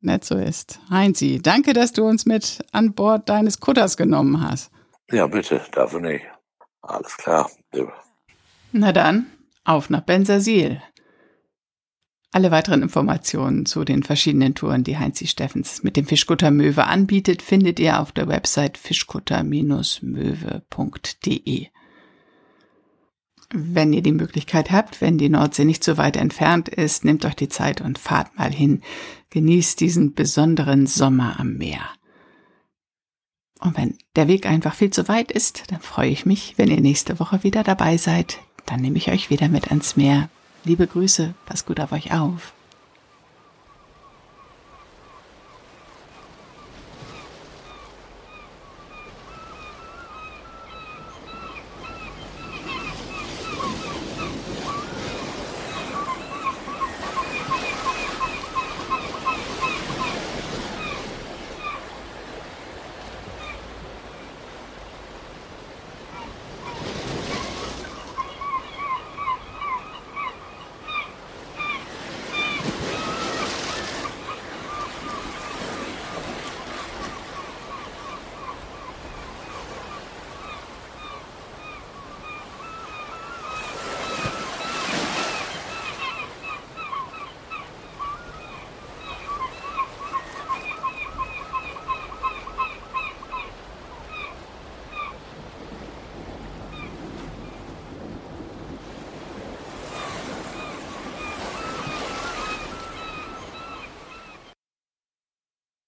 Nett 0.00 0.24
so 0.24 0.36
ist. 0.36 0.80
Heinzi, 0.90 1.40
danke, 1.42 1.72
dass 1.72 1.92
du 1.92 2.04
uns 2.04 2.26
mit 2.26 2.64
an 2.72 2.94
Bord 2.94 3.28
deines 3.28 3.60
Kutters 3.60 3.96
genommen 3.96 4.42
hast. 4.42 4.70
Ja, 5.10 5.26
bitte, 5.26 5.60
dafür 5.72 6.00
nicht. 6.00 6.24
Alles 6.82 7.16
klar. 7.16 7.50
Ja. 7.74 7.84
Na 8.72 8.92
dann, 8.92 9.26
auf 9.64 9.90
nach 9.90 10.02
Bensersiel. 10.02 10.82
Alle 12.32 12.52
weiteren 12.52 12.82
Informationen 12.82 13.66
zu 13.66 13.84
den 13.84 14.04
verschiedenen 14.04 14.54
Touren, 14.54 14.84
die 14.84 14.98
Heinzi 14.98 15.26
Steffens 15.26 15.82
mit 15.82 15.96
dem 15.96 16.06
Fischkutter 16.06 16.52
Möwe 16.52 16.86
anbietet, 16.86 17.42
findet 17.42 17.80
ihr 17.80 17.98
auf 17.98 18.12
der 18.12 18.28
Website 18.28 18.78
fischkutter-möwe.de. 18.78 21.66
Wenn 23.52 23.92
ihr 23.92 24.02
die 24.02 24.12
Möglichkeit 24.12 24.70
habt, 24.70 25.00
wenn 25.00 25.18
die 25.18 25.28
Nordsee 25.28 25.64
nicht 25.64 25.82
so 25.82 25.98
weit 25.98 26.16
entfernt 26.16 26.68
ist, 26.68 27.04
nehmt 27.04 27.24
euch 27.24 27.34
die 27.34 27.48
Zeit 27.48 27.80
und 27.80 27.98
fahrt 27.98 28.38
mal 28.38 28.52
hin. 28.52 28.82
Genießt 29.30 29.80
diesen 29.80 30.14
besonderen 30.14 30.86
Sommer 30.86 31.40
am 31.40 31.56
Meer. 31.56 31.82
Und 33.58 33.76
wenn 33.76 33.98
der 34.14 34.28
Weg 34.28 34.46
einfach 34.46 34.76
viel 34.76 34.90
zu 34.90 35.08
weit 35.08 35.32
ist, 35.32 35.64
dann 35.72 35.80
freue 35.80 36.10
ich 36.10 36.26
mich, 36.26 36.54
wenn 36.58 36.70
ihr 36.70 36.80
nächste 36.80 37.18
Woche 37.18 37.42
wieder 37.42 37.64
dabei 37.64 37.96
seid. 37.96 38.38
Dann 38.66 38.82
nehme 38.82 38.98
ich 38.98 39.10
euch 39.10 39.30
wieder 39.30 39.48
mit 39.48 39.66
ans 39.68 39.96
Meer. 39.96 40.30
Liebe 40.64 40.86
Grüße, 40.86 41.32
passt 41.46 41.66
gut 41.66 41.80
auf 41.80 41.92
euch 41.92 42.12
auf. 42.12 42.52